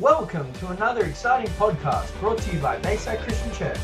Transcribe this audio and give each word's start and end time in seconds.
Welcome 0.00 0.52
to 0.54 0.70
another 0.70 1.04
exciting 1.04 1.52
podcast 1.52 2.18
brought 2.18 2.38
to 2.38 2.52
you 2.52 2.58
by 2.58 2.78
Bayside 2.78 3.20
Christian 3.20 3.52
Church. 3.52 3.78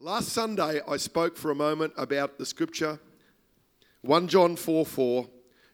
Last 0.00 0.30
Sunday, 0.30 0.80
I 0.88 0.96
spoke 0.96 1.36
for 1.36 1.52
a 1.52 1.54
moment 1.54 1.92
about 1.96 2.36
the 2.36 2.44
scripture 2.44 2.98
1 4.00 4.26
John 4.26 4.56
4 4.56 4.84
4. 4.84 5.28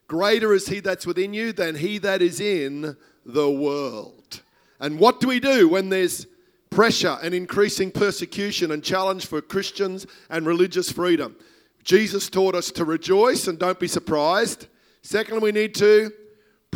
Greater 0.07 0.53
is 0.53 0.67
he 0.67 0.79
that's 0.79 1.07
within 1.07 1.33
you 1.33 1.53
than 1.53 1.73
he 1.73 1.97
that 1.97 2.21
is 2.21 2.39
in 2.39 2.95
the 3.25 3.49
world. 3.49 4.43
And 4.79 4.99
what 4.99 5.19
do 5.19 5.27
we 5.27 5.39
do 5.39 5.67
when 5.67 5.89
there's 5.89 6.27
pressure 6.69 7.17
and 7.23 7.33
increasing 7.33 7.89
persecution 7.89 8.69
and 8.69 8.83
challenge 8.83 9.25
for 9.25 9.41
Christians 9.41 10.05
and 10.29 10.45
religious 10.45 10.91
freedom? 10.91 11.35
Jesus 11.83 12.29
taught 12.29 12.53
us 12.53 12.69
to 12.73 12.85
rejoice 12.85 13.47
and 13.47 13.57
don't 13.57 13.79
be 13.79 13.87
surprised. 13.87 14.67
Secondly, 15.01 15.41
we 15.41 15.51
need 15.51 15.73
to 15.75 16.11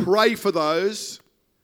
pray 0.03 0.35
for 0.35 0.51
those 0.51 1.19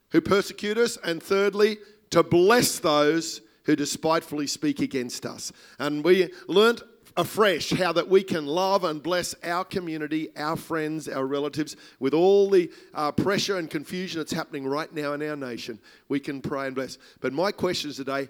who 0.10 0.22
persecute 0.22 0.78
us. 0.78 0.98
And 1.04 1.22
thirdly, 1.22 1.78
to 2.12 2.24
bless 2.24 2.80
those 2.80 3.42
who 3.64 3.76
despitefully 3.76 4.48
speak 4.48 4.80
against 4.80 5.26
us. 5.26 5.52
And 5.80 6.04
we 6.04 6.32
learnt 6.48 6.84
afresh 7.18 7.72
how 7.72 7.94
that 7.94 8.10
we 8.10 8.22
can 8.24 8.46
love 8.46 8.84
and 8.84 9.02
bless 9.02 9.34
our 9.44 9.64
community, 9.64 10.30
our 10.36 10.56
friends, 10.58 11.08
our 11.08 11.26
relatives, 11.26 11.76
with 12.00 12.14
all 12.14 12.50
the 12.50 12.70
uh, 12.94 13.12
pressure 13.12 13.58
and 13.58 13.70
confusion 13.70 14.20
that's 14.20 14.34
happening 14.34 14.68
right 14.68 14.94
now 14.94 15.14
in 15.14 15.24
our 15.24 15.36
nation. 15.36 15.80
We 16.10 16.20
can 16.20 16.42
pray 16.42 16.68
and 16.68 16.76
bless. 16.76 16.98
But 17.22 17.34
my 17.34 17.52
question 17.52 17.90
is 17.90 17.98
today 17.98 18.30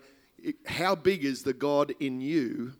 how 0.67 0.95
big 0.95 1.26
is 1.26 1.42
the 1.42 1.53
God 1.53 1.94
in 2.00 2.22
you? 2.22 2.73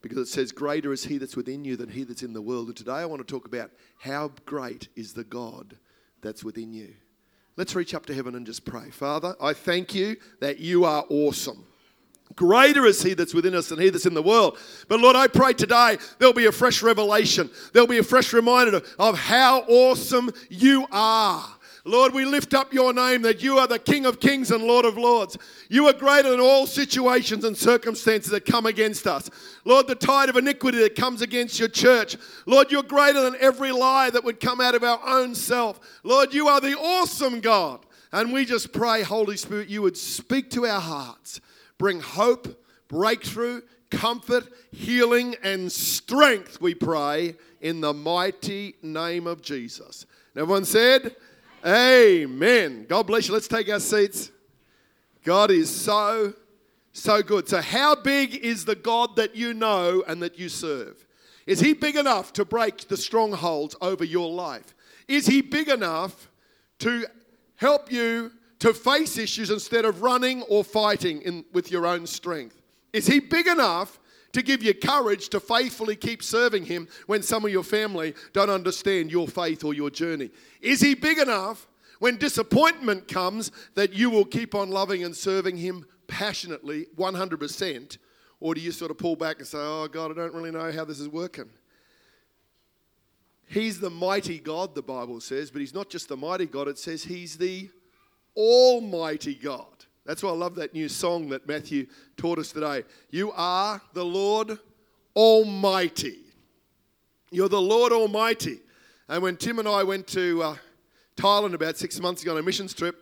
Because 0.00 0.18
it 0.18 0.32
says, 0.32 0.50
Greater 0.50 0.92
is 0.92 1.04
he 1.04 1.18
that's 1.18 1.36
within 1.36 1.64
you 1.64 1.76
than 1.76 1.88
he 1.88 2.02
that's 2.02 2.24
in 2.24 2.32
the 2.32 2.42
world. 2.42 2.66
And 2.66 2.76
today 2.76 2.92
I 2.92 3.06
want 3.06 3.26
to 3.26 3.32
talk 3.32 3.46
about 3.46 3.70
how 3.98 4.32
great 4.44 4.88
is 4.96 5.12
the 5.12 5.22
God 5.22 5.76
that's 6.22 6.42
within 6.42 6.72
you. 6.72 6.94
Let's 7.56 7.74
reach 7.74 7.94
up 7.94 8.06
to 8.06 8.14
heaven 8.14 8.34
and 8.34 8.46
just 8.46 8.64
pray. 8.64 8.90
Father, 8.90 9.36
I 9.40 9.52
thank 9.52 9.94
you 9.94 10.16
that 10.40 10.58
you 10.58 10.84
are 10.84 11.04
awesome. 11.10 11.66
Greater 12.34 12.86
is 12.86 13.02
he 13.02 13.12
that's 13.12 13.34
within 13.34 13.54
us 13.54 13.68
than 13.68 13.78
he 13.78 13.90
that's 13.90 14.06
in 14.06 14.14
the 14.14 14.22
world. 14.22 14.56
But 14.88 15.00
Lord, 15.00 15.16
I 15.16 15.26
pray 15.26 15.52
today 15.52 15.98
there'll 16.18 16.32
be 16.32 16.46
a 16.46 16.52
fresh 16.52 16.82
revelation. 16.82 17.50
There'll 17.72 17.88
be 17.88 17.98
a 17.98 18.02
fresh 18.02 18.32
reminder 18.32 18.80
of 18.98 19.18
how 19.18 19.60
awesome 19.68 20.30
you 20.48 20.86
are. 20.90 21.44
Lord, 21.84 22.14
we 22.14 22.24
lift 22.24 22.54
up 22.54 22.72
your 22.72 22.92
name 22.92 23.22
that 23.22 23.42
you 23.42 23.58
are 23.58 23.66
the 23.66 23.78
King 23.78 24.06
of 24.06 24.20
kings 24.20 24.52
and 24.52 24.62
Lord 24.62 24.84
of 24.84 24.96
lords. 24.96 25.36
You 25.68 25.88
are 25.88 25.92
greater 25.92 26.30
than 26.30 26.38
all 26.38 26.66
situations 26.66 27.44
and 27.44 27.56
circumstances 27.56 28.30
that 28.30 28.44
come 28.44 28.66
against 28.66 29.06
us. 29.06 29.28
Lord, 29.64 29.88
the 29.88 29.96
tide 29.96 30.28
of 30.28 30.36
iniquity 30.36 30.78
that 30.78 30.94
comes 30.94 31.22
against 31.22 31.58
your 31.58 31.68
church. 31.68 32.16
Lord, 32.46 32.70
you're 32.70 32.84
greater 32.84 33.20
than 33.20 33.36
every 33.40 33.72
lie 33.72 34.10
that 34.10 34.22
would 34.22 34.38
come 34.38 34.60
out 34.60 34.76
of 34.76 34.84
our 34.84 35.00
own 35.04 35.34
self. 35.34 35.80
Lord, 36.04 36.32
you 36.32 36.46
are 36.46 36.60
the 36.60 36.78
awesome 36.78 37.40
God. 37.40 37.84
And 38.12 38.32
we 38.32 38.44
just 38.44 38.72
pray, 38.72 39.02
Holy 39.02 39.36
Spirit, 39.36 39.68
you 39.68 39.82
would 39.82 39.96
speak 39.96 40.50
to 40.50 40.66
our 40.66 40.80
hearts, 40.80 41.40
bring 41.78 41.98
hope, 41.98 42.62
breakthrough, 42.86 43.62
comfort, 43.90 44.48
healing, 44.70 45.34
and 45.42 45.72
strength, 45.72 46.60
we 46.60 46.74
pray, 46.74 47.34
in 47.60 47.80
the 47.80 47.92
mighty 47.92 48.76
name 48.82 49.26
of 49.26 49.40
Jesus. 49.42 50.06
And 50.34 50.42
everyone 50.42 50.64
said, 50.64 51.16
Amen. 51.64 52.86
God 52.88 53.06
bless 53.06 53.28
you. 53.28 53.34
Let's 53.34 53.46
take 53.46 53.68
our 53.68 53.78
seats. 53.78 54.30
God 55.24 55.52
is 55.52 55.70
so, 55.70 56.34
so 56.92 57.22
good. 57.22 57.48
So, 57.48 57.60
how 57.60 57.94
big 57.94 58.34
is 58.34 58.64
the 58.64 58.74
God 58.74 59.14
that 59.16 59.36
you 59.36 59.54
know 59.54 60.02
and 60.08 60.20
that 60.22 60.38
you 60.38 60.48
serve? 60.48 61.06
Is 61.46 61.60
He 61.60 61.72
big 61.72 61.94
enough 61.94 62.32
to 62.34 62.44
break 62.44 62.88
the 62.88 62.96
strongholds 62.96 63.76
over 63.80 64.02
your 64.02 64.28
life? 64.28 64.74
Is 65.06 65.26
He 65.26 65.40
big 65.40 65.68
enough 65.68 66.30
to 66.80 67.06
help 67.56 67.92
you 67.92 68.32
to 68.58 68.74
face 68.74 69.16
issues 69.16 69.50
instead 69.50 69.84
of 69.84 70.02
running 70.02 70.42
or 70.42 70.64
fighting 70.64 71.22
in, 71.22 71.44
with 71.52 71.70
your 71.70 71.86
own 71.86 72.08
strength? 72.08 72.60
Is 72.92 73.06
He 73.06 73.20
big 73.20 73.46
enough 73.46 74.00
to 74.32 74.42
give 74.42 74.62
you 74.62 74.74
courage 74.74 75.28
to 75.30 75.40
faithfully 75.40 75.96
keep 75.96 76.22
serving 76.22 76.64
Him 76.64 76.88
when 77.06 77.22
some 77.22 77.44
of 77.44 77.50
your 77.50 77.62
family 77.62 78.14
don't 78.32 78.50
understand 78.50 79.10
your 79.10 79.28
faith 79.28 79.64
or 79.64 79.74
your 79.74 79.90
journey? 79.90 80.30
Is 80.60 80.80
He 80.80 80.94
big 80.94 81.18
enough 81.18 81.68
when 81.98 82.16
disappointment 82.16 83.08
comes 83.08 83.52
that 83.74 83.92
you 83.92 84.10
will 84.10 84.24
keep 84.24 84.54
on 84.54 84.70
loving 84.70 85.04
and 85.04 85.14
serving 85.14 85.56
Him 85.56 85.84
passionately, 86.06 86.86
100%? 86.96 87.98
Or 88.40 88.54
do 88.54 88.60
you 88.60 88.72
sort 88.72 88.90
of 88.90 88.98
pull 88.98 89.14
back 89.14 89.38
and 89.38 89.46
say, 89.46 89.58
oh, 89.58 89.86
God, 89.86 90.10
I 90.10 90.14
don't 90.14 90.34
really 90.34 90.50
know 90.50 90.72
how 90.72 90.84
this 90.84 90.98
is 90.98 91.08
working? 91.08 91.48
He's 93.46 93.78
the 93.78 93.90
mighty 93.90 94.38
God, 94.38 94.74
the 94.74 94.82
Bible 94.82 95.20
says, 95.20 95.50
but 95.50 95.60
He's 95.60 95.74
not 95.74 95.90
just 95.90 96.08
the 96.08 96.16
mighty 96.16 96.46
God, 96.46 96.68
it 96.68 96.78
says 96.78 97.04
He's 97.04 97.36
the 97.36 97.70
Almighty 98.34 99.34
God. 99.34 99.84
That's 100.04 100.22
why 100.22 100.30
I 100.30 100.34
love 100.34 100.56
that 100.56 100.74
new 100.74 100.88
song 100.88 101.28
that 101.28 101.46
Matthew 101.46 101.86
taught 102.16 102.38
us 102.38 102.50
today. 102.50 102.82
You 103.10 103.30
are 103.32 103.80
the 103.92 104.04
Lord 104.04 104.58
Almighty. 105.14 106.18
You're 107.30 107.48
the 107.48 107.60
Lord 107.60 107.92
Almighty. 107.92 108.58
And 109.08 109.22
when 109.22 109.36
Tim 109.36 109.58
and 109.58 109.68
I 109.68 109.84
went 109.84 110.06
to 110.08 110.42
uh, 110.42 110.56
Thailand 111.16 111.54
about 111.54 111.76
six 111.76 112.00
months 112.00 112.22
ago 112.22 112.32
on 112.32 112.38
a 112.38 112.42
missions 112.42 112.74
trip, 112.74 113.00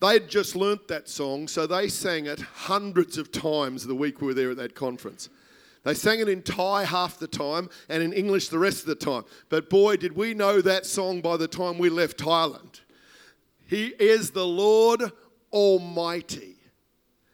they'd 0.00 0.28
just 0.28 0.56
learnt 0.56 0.88
that 0.88 1.08
song, 1.08 1.46
so 1.46 1.66
they 1.66 1.86
sang 1.86 2.26
it 2.26 2.40
hundreds 2.40 3.16
of 3.16 3.30
times 3.30 3.86
the 3.86 3.94
week 3.94 4.20
we 4.20 4.28
were 4.28 4.34
there 4.34 4.50
at 4.50 4.56
that 4.56 4.74
conference. 4.74 5.28
They 5.84 5.94
sang 5.94 6.20
it 6.20 6.28
in 6.28 6.42
Thai 6.42 6.84
half 6.84 7.18
the 7.18 7.26
time 7.28 7.70
and 7.88 8.02
in 8.02 8.12
English 8.12 8.48
the 8.48 8.58
rest 8.58 8.80
of 8.80 8.86
the 8.86 8.94
time. 8.96 9.24
But 9.48 9.70
boy, 9.70 9.96
did 9.96 10.16
we 10.16 10.34
know 10.34 10.60
that 10.60 10.84
song 10.84 11.20
by 11.20 11.36
the 11.36 11.48
time 11.48 11.78
we 11.78 11.88
left 11.88 12.18
Thailand. 12.18 12.80
He 13.66 13.94
is 13.98 14.32
the 14.32 14.46
Lord 14.46 15.12
Almighty. 15.52 16.56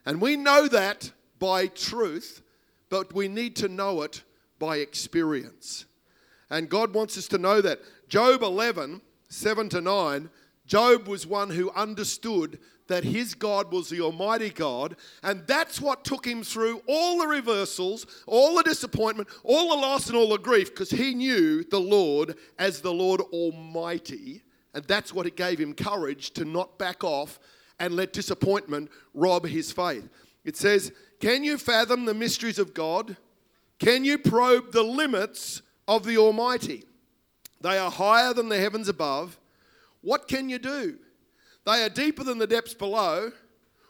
And 0.04 0.21
we 0.21 0.37
know 0.37 0.69
that 0.69 1.10
by 1.38 1.66
truth, 1.66 2.43
but 2.88 3.12
we 3.12 3.28
need 3.28 3.56
to 3.56 3.69
know 3.69 4.03
it 4.03 4.22
by 4.59 4.78
experience. 4.78 5.84
And 6.50 6.69
God 6.69 6.94
wants 6.94 7.19
us 7.19 7.28
to 7.28 7.38
know 7.38 7.60
that. 7.60 7.81
Job 8.09 8.43
11, 8.43 9.00
7 9.28 9.69
to 9.71 9.81
9, 9.81 10.31
Job 10.66 11.09
was 11.09 11.27
one 11.27 11.50
who 11.50 11.71
understood 11.72 12.59
that 12.88 13.04
his 13.04 13.34
God 13.34 13.72
was 13.72 13.88
the 13.88 14.00
Almighty 14.00 14.50
God, 14.50 14.97
and 15.22 15.44
that's 15.47 15.81
what 15.81 16.04
took 16.04 16.25
him 16.25 16.44
through 16.44 16.83
all 16.87 17.19
the 17.19 17.27
reversals, 17.27 18.06
all 18.27 18.56
the 18.56 18.62
disappointment, 18.62 19.28
all 19.43 19.71
the 19.71 19.83
loss, 19.83 20.06
and 20.06 20.16
all 20.16 20.28
the 20.28 20.38
grief, 20.38 20.71
because 20.71 20.91
he 20.91 21.15
knew 21.15 21.65
the 21.65 21.81
Lord 21.81 22.37
as 22.59 22.81
the 22.81 22.93
Lord 22.93 23.21
Almighty, 23.33 24.43
and 24.72 24.84
that's 24.84 25.12
what 25.12 25.27
it 25.27 25.37
gave 25.37 25.59
him 25.59 25.75
courage 25.75 26.31
to 26.33 26.44
not 26.44 26.78
back 26.78 27.03
off 27.03 27.41
and 27.79 27.95
let 27.95 28.13
disappointment 28.13 28.91
rob 29.15 29.47
his 29.47 29.73
faith. 29.73 30.09
It 30.45 30.57
says, 30.57 30.93
Can 31.21 31.45
you 31.45 31.59
fathom 31.59 32.05
the 32.05 32.15
mysteries 32.15 32.59
of 32.59 32.75
God? 32.75 33.17
Can 33.79 34.05
you 34.05 34.19
probe 34.19 34.73
the 34.73 34.83
limits 34.83 35.63
of 35.87 36.05
the 36.05 36.17
Almighty? 36.17 36.85
They 37.61 37.79
are 37.79 37.91
higher 37.91 38.33
than 38.33 38.49
the 38.49 38.59
heavens 38.59 38.89
above. 38.89 39.39
What 40.01 40.29
can 40.29 40.49
you 40.49 40.59
do? 40.59 40.97
They 41.65 41.83
are 41.83 41.89
deeper 41.89 42.25
than 42.25 42.39
the 42.39 42.47
depths 42.47 42.75
below. 42.75 43.33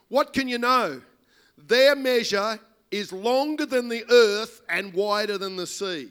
What 0.09 0.33
can 0.33 0.49
you 0.49 0.59
know? 0.59 1.03
Their 1.59 1.95
measure 1.95 2.59
is 2.91 3.13
longer 3.13 3.67
than 3.67 3.89
the 3.89 4.05
earth 4.11 4.63
and 4.69 4.95
wider 4.95 5.39
than 5.39 5.57
the 5.57 5.67
sea. 5.67 6.09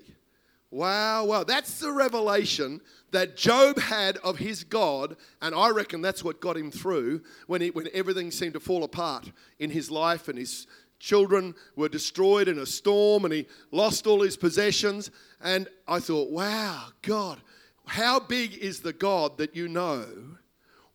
Wow, 0.75 1.23
wow. 1.23 1.45
That's 1.45 1.79
the 1.79 1.93
revelation 1.93 2.81
that 3.11 3.37
Job 3.37 3.79
had 3.79 4.17
of 4.17 4.37
his 4.37 4.65
God, 4.65 5.15
and 5.41 5.55
I 5.55 5.69
reckon 5.69 6.01
that's 6.01 6.21
what 6.21 6.41
got 6.41 6.57
him 6.57 6.69
through 6.69 7.21
when, 7.47 7.61
he, 7.61 7.69
when 7.69 7.87
everything 7.93 8.29
seemed 8.29 8.55
to 8.55 8.59
fall 8.59 8.83
apart 8.83 9.31
in 9.57 9.69
his 9.69 9.89
life 9.89 10.27
and 10.27 10.37
his 10.37 10.67
children 10.99 11.55
were 11.77 11.87
destroyed 11.87 12.49
in 12.49 12.59
a 12.59 12.65
storm 12.65 13.23
and 13.23 13.33
he 13.33 13.47
lost 13.71 14.05
all 14.05 14.21
his 14.21 14.35
possessions. 14.35 15.11
And 15.41 15.69
I 15.87 16.01
thought, 16.01 16.29
wow, 16.29 16.87
God, 17.01 17.39
how 17.85 18.19
big 18.19 18.57
is 18.57 18.81
the 18.81 18.91
God 18.91 19.37
that 19.37 19.55
you 19.55 19.69
know? 19.69 20.05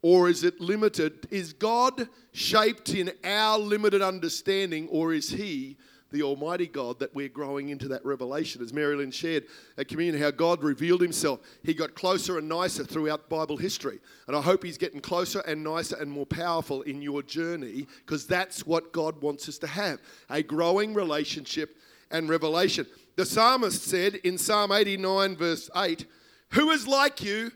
Or 0.02 0.28
is 0.28 0.44
it 0.44 0.60
limited? 0.60 1.26
Is 1.30 1.54
God 1.54 2.06
shaped 2.32 2.90
in 2.90 3.12
our 3.24 3.58
limited 3.58 4.02
understanding, 4.02 4.88
or 4.88 5.14
is 5.14 5.30
He 5.30 5.78
the 6.10 6.22
Almighty 6.22 6.66
God 6.66 6.98
that 6.98 7.14
we're 7.14 7.28
growing 7.28 7.68
into 7.68 7.88
that 7.88 8.04
revelation. 8.04 8.62
As 8.62 8.72
Marilyn 8.72 9.10
shared 9.10 9.44
at 9.78 9.88
communion, 9.88 10.20
how 10.20 10.30
God 10.30 10.62
revealed 10.62 11.00
Himself. 11.00 11.40
He 11.62 11.74
got 11.74 11.94
closer 11.94 12.38
and 12.38 12.48
nicer 12.48 12.84
throughout 12.84 13.28
Bible 13.28 13.56
history. 13.56 13.98
And 14.26 14.36
I 14.36 14.40
hope 14.40 14.64
He's 14.64 14.78
getting 14.78 15.00
closer 15.00 15.40
and 15.40 15.62
nicer 15.62 15.96
and 15.96 16.10
more 16.10 16.26
powerful 16.26 16.82
in 16.82 17.02
your 17.02 17.22
journey 17.22 17.86
because 18.04 18.26
that's 18.26 18.66
what 18.66 18.92
God 18.92 19.20
wants 19.22 19.48
us 19.48 19.58
to 19.58 19.66
have 19.66 20.00
a 20.28 20.42
growing 20.42 20.94
relationship 20.94 21.76
and 22.10 22.28
revelation. 22.28 22.86
The 23.16 23.26
psalmist 23.26 23.84
said 23.84 24.16
in 24.16 24.38
Psalm 24.38 24.72
89, 24.72 25.36
verse 25.36 25.70
8, 25.76 26.06
Who 26.50 26.70
is 26.70 26.86
like 26.86 27.22
you, 27.22 27.50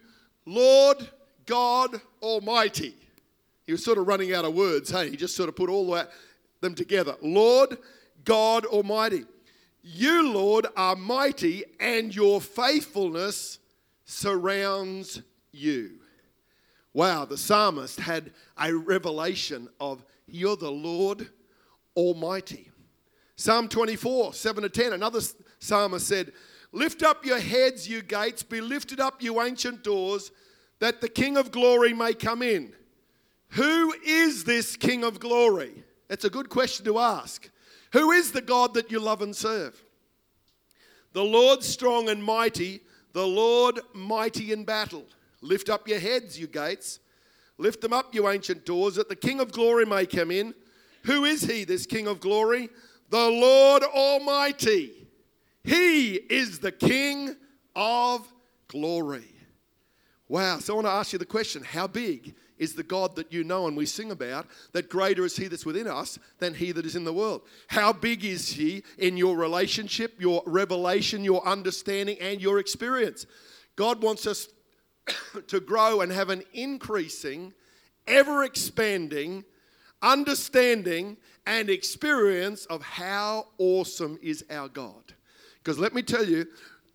Lord 0.47 1.09
God 1.47 2.01
Almighty? 2.23 2.95
He 3.67 3.73
was 3.73 3.85
sort 3.85 3.99
of 3.99 4.07
running 4.07 4.35
out 4.35 4.45
of 4.45 4.55
words, 4.55 4.91
hey? 4.91 5.11
He 5.11 5.17
just 5.17 5.37
sort 5.37 5.49
of 5.49 5.57
put 5.57 5.71
all 5.71 5.91
that, 5.93 6.11
them 6.61 6.75
together. 6.75 7.17
Lord 7.23 7.79
God 8.25 8.65
Almighty. 8.67 9.25
You, 9.83 10.33
Lord, 10.33 10.67
are 10.77 10.97
mighty, 10.97 11.65
and 11.79 12.15
your 12.15 12.41
faithfulness 12.41 13.59
surrounds 14.05 15.21
you. 15.53 16.01
Wow, 16.95 17.25
the 17.25 17.37
psalmist 17.37 18.01
had 18.01 18.31
a 18.57 18.73
revelation 18.73 19.69
of 19.81 20.05
you're 20.27 20.57
the 20.57 20.71
Lord 20.71 21.29
Almighty. 21.97 22.71
Psalm 23.37 23.69
24, 23.69 24.33
7 24.33 24.63
to 24.63 24.69
10, 24.69 24.93
another 24.93 25.21
psalmist 25.59 26.07
said, 26.07 26.33
Lift 26.73 27.03
up 27.03 27.25
your 27.25 27.41
heads, 27.41 27.89
you 27.89 28.03
gates, 28.03 28.43
be 28.43 28.61
lifted 28.61 29.01
up, 29.01 29.23
you 29.23 29.41
ancient 29.41 29.85
doors, 29.85 30.31
that 30.79 31.01
the 31.01 31.09
King 31.09 31.37
of 31.37 31.51
glory 31.51 31.93
may 31.93 32.15
come 32.15 32.43
in. 32.43 32.73
Who 33.51 33.93
is 34.05 34.45
this 34.45 34.77
King 34.77 35.05
of 35.05 35.21
glory? 35.21 35.85
It's 36.09 36.25
a 36.25 36.31
good 36.31 36.49
question 36.49 36.85
to 36.87 36.99
ask. 36.99 37.49
Who 37.95 38.11
is 38.11 38.33
the 38.33 38.43
God 38.43 38.75
that 38.75 38.91
you 38.91 38.99
love 38.99 39.23
and 39.23 39.35
serve? 39.35 39.81
The 41.13 41.23
Lord 41.23 41.63
strong 41.63 42.09
and 42.09 42.23
mighty, 42.23 42.81
the 43.13 43.27
Lord 43.27 43.79
mighty 43.95 44.53
in 44.53 44.65
battle. 44.65 45.05
Lift 45.41 45.69
up 45.69 45.87
your 45.87 46.01
heads, 46.01 46.37
you 46.39 46.49
gates. 46.49 46.99
Lift 47.57 47.81
them 47.81 47.93
up, 47.93 48.13
you 48.13 48.29
ancient 48.29 48.67
doors, 48.67 48.97
that 48.97 49.09
the 49.09 49.15
King 49.15 49.39
of 49.39 49.53
glory 49.53 49.87
may 49.87 50.07
come 50.07 50.33
in. 50.33 50.55
Who 51.05 51.25
is 51.25 51.43
he, 51.43 51.63
this 51.63 51.87
King 51.87 52.09
of 52.09 52.19
glory? 52.19 52.69
The 53.11 53.31
Lord 53.31 53.85
Almighty. 53.85 55.07
He 55.63 56.15
is 56.15 56.59
the 56.59 56.73
King 56.73 57.37
of 57.77 58.27
glory. 58.67 59.37
Wow. 60.27 60.59
So 60.59 60.73
I 60.73 60.77
want 60.77 60.89
to 60.89 60.93
ask 60.93 61.13
you 61.13 61.21
the 61.21 61.27
question 61.27 61.63
how 61.63 61.87
big 61.87 62.35
is 62.65 62.75
the 62.75 62.83
God 62.83 63.15
that 63.15 63.33
you 63.33 63.45
know 63.45 63.69
and 63.69 63.77
we 63.77 63.87
sing 63.87 64.11
about, 64.11 64.49
that 64.73 64.89
greater 64.89 65.25
is 65.25 65.37
He 65.37 65.47
that's 65.47 65.65
within 65.65 65.87
us 65.87 66.19
than 66.41 66.55
He 66.55 66.73
that 66.73 66.85
is 66.85 66.97
in 66.97 67.05
the 67.05 67.13
world. 67.13 67.43
How 67.69 67.93
big 67.93 68.25
is 68.25 68.49
He 68.49 68.83
in 68.99 69.17
your 69.17 69.37
relationship, 69.37 70.21
your 70.21 70.43
revelation, 70.47 71.23
your 71.23 71.47
understanding, 71.47 72.19
and 72.21 72.41
your 72.41 72.59
experience? 72.59 73.27
God 73.77 74.03
wants 74.03 74.27
us 74.27 74.49
to 75.47 75.61
grow 75.61 76.01
and 76.01 76.11
have 76.11 76.31
an 76.31 76.43
increasing, 76.53 77.53
ever 78.09 78.43
expanding 78.43 79.45
understanding 80.05 81.17
and 81.47 81.69
experience 81.69 82.67
of 82.67 82.83
how 82.83 83.49
awesome 83.59 84.19
is 84.23 84.45
our 84.51 84.69
God. 84.69 85.03
Because 85.59 85.79
let 85.79 85.95
me 85.95 86.03
tell 86.03 86.25
you, 86.25 86.47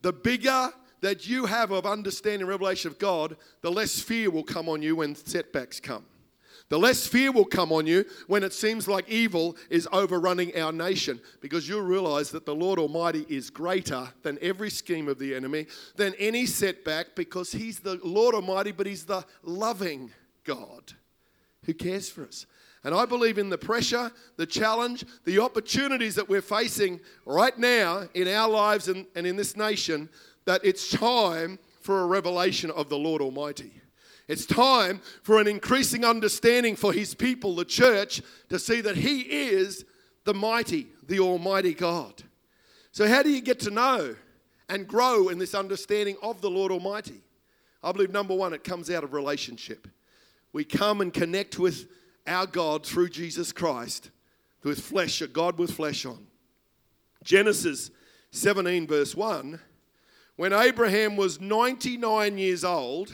the 0.01 0.13
bigger 0.13 0.69
that 1.01 1.27
you 1.27 1.45
have 1.45 1.71
of 1.71 1.85
understanding 1.85 2.47
revelation 2.47 2.89
of 2.91 2.99
God, 2.99 3.37
the 3.61 3.71
less 3.71 4.01
fear 4.01 4.29
will 4.29 4.43
come 4.43 4.69
on 4.69 4.81
you 4.81 4.97
when 4.97 5.15
setbacks 5.15 5.79
come. 5.79 6.05
The 6.69 6.77
less 6.77 7.07
fear 7.07 7.31
will 7.31 7.45
come 7.45 7.71
on 7.71 7.87
you 7.87 8.05
when 8.27 8.43
it 8.43 8.53
seems 8.53 8.87
like 8.87 9.09
evil 9.09 9.57
is 9.71 9.87
overrunning 9.91 10.55
our 10.55 10.71
nation 10.71 11.19
because 11.41 11.67
you'll 11.67 11.81
realize 11.81 12.29
that 12.31 12.45
the 12.45 12.53
Lord 12.53 12.77
Almighty 12.77 13.25
is 13.27 13.49
greater 13.49 14.07
than 14.21 14.37
every 14.39 14.69
scheme 14.69 15.07
of 15.07 15.17
the 15.17 15.33
enemy, 15.33 15.65
than 15.95 16.13
any 16.19 16.45
setback 16.45 17.15
because 17.15 17.51
He's 17.51 17.79
the 17.79 17.99
Lord 18.03 18.35
Almighty, 18.35 18.71
but 18.71 18.85
He's 18.85 19.05
the 19.05 19.25
loving 19.41 20.11
God 20.43 20.93
who 21.65 21.73
cares 21.73 22.09
for 22.09 22.23
us. 22.23 22.45
And 22.83 22.95
I 22.95 23.05
believe 23.05 23.37
in 23.37 23.49
the 23.49 23.57
pressure, 23.57 24.11
the 24.37 24.45
challenge, 24.45 25.03
the 25.25 25.39
opportunities 25.39 26.15
that 26.15 26.29
we're 26.29 26.41
facing 26.41 27.01
right 27.25 27.57
now 27.57 28.07
in 28.13 28.27
our 28.27 28.47
lives 28.47 28.87
and, 28.87 29.05
and 29.15 29.27
in 29.27 29.35
this 29.35 29.57
nation 29.57 30.07
that 30.49 30.65
it's 30.65 30.89
time 30.89 31.59
for 31.79 32.01
a 32.01 32.07
revelation 32.07 32.71
of 32.71 32.89
the 32.89 32.97
Lord 32.97 33.21
Almighty. 33.21 33.71
It's 34.27 34.47
time 34.47 34.99
for 35.21 35.39
an 35.39 35.47
increasing 35.47 36.03
understanding 36.03 36.75
for 36.75 36.91
His 36.91 37.13
people, 37.13 37.55
the 37.55 37.63
church, 37.63 38.23
to 38.49 38.57
see 38.57 38.81
that 38.81 38.97
He 38.97 39.19
is 39.19 39.85
the 40.23 40.33
mighty, 40.33 40.87
the 41.05 41.19
Almighty 41.19 41.75
God. 41.75 42.23
So, 42.91 43.07
how 43.07 43.21
do 43.21 43.29
you 43.29 43.41
get 43.41 43.59
to 43.59 43.69
know 43.69 44.15
and 44.67 44.87
grow 44.87 45.29
in 45.29 45.37
this 45.37 45.53
understanding 45.53 46.17
of 46.23 46.41
the 46.41 46.49
Lord 46.49 46.71
Almighty? 46.71 47.21
I 47.83 47.91
believe 47.91 48.09
number 48.09 48.33
one, 48.33 48.51
it 48.53 48.63
comes 48.63 48.89
out 48.89 49.03
of 49.03 49.13
relationship. 49.13 49.87
We 50.51 50.63
come 50.63 50.99
and 50.99 51.13
connect 51.13 51.59
with 51.59 51.87
our 52.25 52.47
God 52.47 52.87
through 52.87 53.09
Jesus 53.09 53.51
Christ, 53.51 54.09
with 54.63 54.79
flesh, 54.79 55.21
a 55.21 55.27
God 55.27 55.59
with 55.59 55.69
flesh 55.69 56.07
on. 56.07 56.25
Genesis 57.23 57.91
17, 58.31 58.87
verse 58.87 59.13
1 59.15 59.59
when 60.39 60.53
Abraham 60.53 61.17
was 61.17 61.41
99 61.41 62.37
years 62.37 62.63
old, 62.63 63.13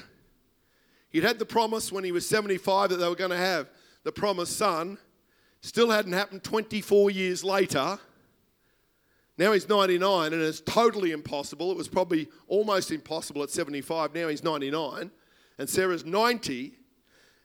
he'd 1.10 1.24
had 1.24 1.40
the 1.40 1.46
promise 1.46 1.92
when 1.92 2.04
he 2.04 2.12
was 2.12 2.30
75 2.30 2.92
that 2.92 2.98
they 2.98 3.10
were 3.10 3.16
going 3.16 3.32
to 3.32 3.36
have 3.36 3.68
the 4.04 4.12
promised 4.12 4.56
son. 4.56 5.00
Still 5.62 5.90
hadn't 5.90 6.14
happened 6.14 6.44
24 6.44 7.10
years 7.10 7.44
later. 7.44 7.98
Now 9.40 9.54
he's 9.54 9.68
99 9.68 10.34
and 10.34 10.40
it's 10.44 10.62
totally 10.62 11.14
impossible. 11.14 11.72
It 11.72 11.78
was 11.78 11.88
probably 11.88 12.28
almost 12.48 12.92
impossible 12.92 13.42
at 13.42 13.50
75. 13.50 14.14
Now 14.14 14.28
he's 14.28 14.44
99 14.44 15.10
and 15.58 15.68
Sarah's 15.68 16.06
90. 16.06 16.74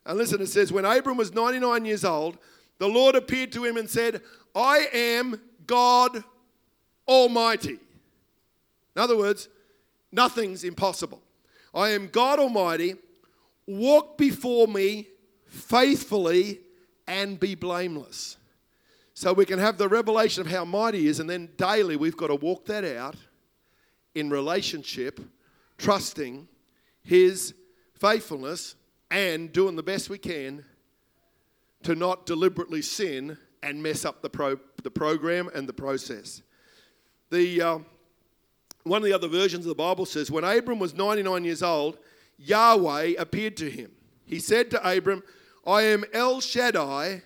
And 0.05 0.19
listen, 0.19 0.43
it 0.43 0.49
says, 0.49 0.71
when 0.71 0.85
Abram 0.85 1.17
was 1.17 1.33
99 1.33 1.87
years 1.87 2.05
old, 2.05 2.37
the 2.77 2.87
Lord 2.87 3.15
appeared 3.15 3.51
to 3.53 3.65
him 3.65 3.79
and 3.79 3.89
said, 3.89 4.21
I 4.55 4.89
am 4.93 5.41
God 5.65 6.23
Almighty. 7.09 7.79
In 8.95 9.03
other 9.03 9.17
words, 9.17 9.49
Nothing's 10.13 10.65
impossible. 10.65 11.23
I 11.75 11.91
am 11.91 12.09
God 12.09 12.39
Almighty. 12.39 12.97
Walk 13.67 14.19
before 14.19 14.67
me 14.67 15.09
faithfully 15.47 16.61
and 17.07 17.39
be 17.39 17.55
blameless. 17.55 18.37
So 19.15 19.33
we 19.33 19.45
can 19.45 19.59
have 19.59 19.77
the 19.77 19.89
revelation 19.89 20.41
of 20.41 20.47
how 20.47 20.65
mighty 20.65 21.01
he 21.01 21.07
is, 21.09 21.21
and 21.21 21.29
then 21.29 21.51
daily 21.57 21.97
we've 21.97 22.17
got 22.17 22.29
to 22.29 22.37
walk 22.37 22.65
that 22.67 22.85
out 22.85 23.17
in 24.15 24.31
relationship, 24.31 25.21
trusting 25.77 26.49
his 27.03 27.55
faithfulness 27.99 28.77
and 29.11 29.53
doing 29.53 29.77
the 29.77 29.83
best 29.83 30.09
we 30.09 30.19
can 30.19 30.65
to 31.83 31.95
not 31.95 32.27
deliberately 32.27 32.83
sin 32.83 33.37
and 33.63 33.83
mess 33.83 34.05
up 34.05 34.23
the, 34.23 34.31
pro- 34.31 34.61
the 34.83 34.91
program 34.91 35.51
and 35.55 35.69
the 35.69 35.73
process. 35.73 36.43
The, 37.31 37.61
uh, 37.61 37.79
one 38.85 38.99
of 38.99 39.05
the 39.05 39.13
other 39.13 39.29
versions 39.29 39.65
of 39.65 39.69
the 39.69 39.75
Bible 39.75 40.07
says, 40.07 40.31
when 40.31 40.45
Abram 40.45 40.79
was 40.79 40.95
99 40.95 41.45
years 41.45 41.63
old, 41.63 41.99
Yahweh 42.39 43.15
appeared 43.19 43.57
to 43.59 43.71
him. 43.71 43.93
He 44.25 44.39
said 44.39 44.71
to 44.71 44.91
Abram, 44.97 45.23
I 45.67 45.83
am 45.83 46.05
El 46.13 46.41
Shaddai, 46.41 47.23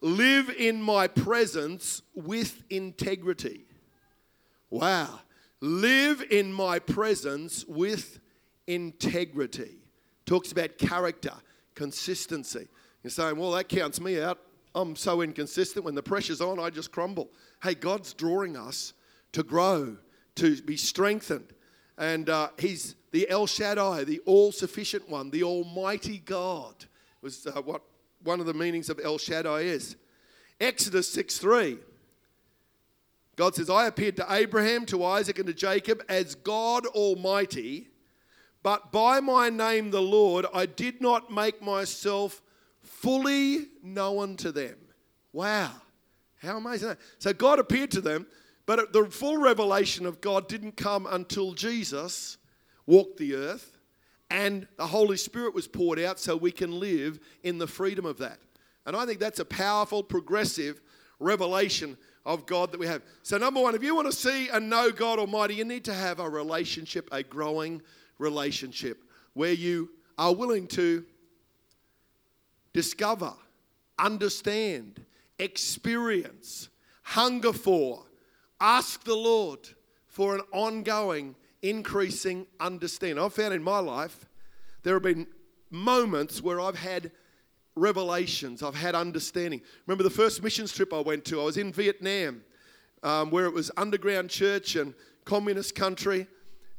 live 0.00 0.50
in 0.50 0.80
my 0.80 1.06
presence 1.06 2.02
with 2.14 2.62
integrity. 2.70 3.66
Wow. 4.70 5.20
Live 5.60 6.24
in 6.30 6.52
my 6.52 6.78
presence 6.78 7.64
with 7.66 8.20
integrity. 8.66 9.78
Talks 10.26 10.52
about 10.52 10.78
character, 10.78 11.32
consistency. 11.74 12.68
You're 13.02 13.10
saying, 13.10 13.36
well, 13.36 13.50
that 13.52 13.68
counts 13.68 14.00
me 14.00 14.20
out. 14.20 14.38
I'm 14.74 14.96
so 14.96 15.20
inconsistent. 15.20 15.84
When 15.84 15.94
the 15.94 16.02
pressure's 16.02 16.40
on, 16.40 16.58
I 16.58 16.70
just 16.70 16.90
crumble. 16.90 17.30
Hey, 17.62 17.74
God's 17.74 18.14
drawing 18.14 18.56
us 18.56 18.94
to 19.32 19.42
grow 19.42 19.96
to 20.36 20.60
be 20.62 20.76
strengthened. 20.76 21.52
And 21.96 22.28
uh, 22.28 22.48
he's 22.58 22.96
the 23.12 23.28
El 23.28 23.46
Shaddai, 23.46 24.04
the 24.04 24.20
all 24.26 24.52
sufficient 24.52 25.08
one, 25.08 25.30
the 25.30 25.44
Almighty 25.44 26.18
God, 26.18 26.74
was 27.22 27.46
uh, 27.46 27.62
what 27.62 27.82
one 28.22 28.40
of 28.40 28.46
the 28.46 28.54
meanings 28.54 28.88
of 28.88 29.00
El 29.02 29.18
Shaddai 29.18 29.60
is. 29.60 29.96
Exodus 30.60 31.10
6 31.12 31.38
3. 31.38 31.78
God 33.36 33.54
says, 33.54 33.68
I 33.68 33.86
appeared 33.86 34.16
to 34.16 34.26
Abraham, 34.32 34.86
to 34.86 35.04
Isaac, 35.04 35.38
and 35.38 35.46
to 35.48 35.54
Jacob 35.54 36.02
as 36.08 36.34
God 36.36 36.86
Almighty, 36.86 37.88
but 38.62 38.92
by 38.92 39.20
my 39.20 39.50
name, 39.50 39.90
the 39.90 40.00
Lord, 40.00 40.46
I 40.54 40.66
did 40.66 41.00
not 41.00 41.30
make 41.30 41.60
myself 41.60 42.40
fully 42.82 43.66
known 43.82 44.36
to 44.38 44.52
them. 44.52 44.76
Wow. 45.32 45.70
How 46.42 46.56
amazing 46.56 46.88
that. 46.88 46.98
So 47.18 47.32
God 47.32 47.58
appeared 47.58 47.90
to 47.92 48.00
them 48.00 48.26
but 48.66 48.92
the 48.92 49.06
full 49.06 49.38
revelation 49.38 50.06
of 50.06 50.20
God 50.20 50.48
didn't 50.48 50.76
come 50.76 51.06
until 51.10 51.52
Jesus 51.52 52.38
walked 52.86 53.18
the 53.18 53.34
earth 53.34 53.78
and 54.30 54.66
the 54.76 54.86
Holy 54.86 55.16
Spirit 55.16 55.54
was 55.54 55.68
poured 55.68 55.98
out 55.98 56.18
so 56.18 56.36
we 56.36 56.50
can 56.50 56.80
live 56.80 57.20
in 57.42 57.58
the 57.58 57.66
freedom 57.66 58.04
of 58.04 58.18
that. 58.18 58.38
And 58.86 58.96
I 58.96 59.06
think 59.06 59.20
that's 59.20 59.38
a 59.38 59.44
powerful, 59.44 60.02
progressive 60.02 60.80
revelation 61.18 61.96
of 62.26 62.46
God 62.46 62.72
that 62.72 62.80
we 62.80 62.86
have. 62.86 63.02
So, 63.22 63.38
number 63.38 63.60
one, 63.60 63.74
if 63.74 63.82
you 63.82 63.94
want 63.94 64.10
to 64.10 64.16
see 64.16 64.48
and 64.48 64.68
know 64.68 64.90
God 64.90 65.18
Almighty, 65.18 65.54
you 65.54 65.64
need 65.64 65.84
to 65.84 65.94
have 65.94 66.20
a 66.20 66.28
relationship, 66.28 67.08
a 67.12 67.22
growing 67.22 67.82
relationship, 68.18 69.04
where 69.34 69.52
you 69.52 69.90
are 70.18 70.34
willing 70.34 70.66
to 70.68 71.04
discover, 72.72 73.32
understand, 73.98 75.04
experience, 75.38 76.68
hunger 77.02 77.52
for, 77.52 78.04
Ask 78.66 79.04
the 79.04 79.14
Lord 79.14 79.68
for 80.06 80.34
an 80.34 80.40
ongoing, 80.50 81.34
increasing 81.60 82.46
understanding. 82.58 83.22
I've 83.22 83.34
found 83.34 83.52
in 83.52 83.62
my 83.62 83.78
life 83.78 84.24
there 84.82 84.94
have 84.94 85.02
been 85.02 85.26
moments 85.70 86.40
where 86.40 86.58
I've 86.58 86.78
had 86.78 87.10
revelations, 87.76 88.62
I've 88.62 88.74
had 88.74 88.94
understanding. 88.94 89.60
Remember 89.86 90.02
the 90.02 90.08
first 90.08 90.42
missions 90.42 90.72
trip 90.72 90.94
I 90.94 91.00
went 91.00 91.26
to? 91.26 91.42
I 91.42 91.44
was 91.44 91.58
in 91.58 91.74
Vietnam, 91.74 92.40
um, 93.02 93.30
where 93.30 93.44
it 93.44 93.52
was 93.52 93.70
underground 93.76 94.30
church 94.30 94.76
and 94.76 94.94
communist 95.26 95.74
country, 95.74 96.26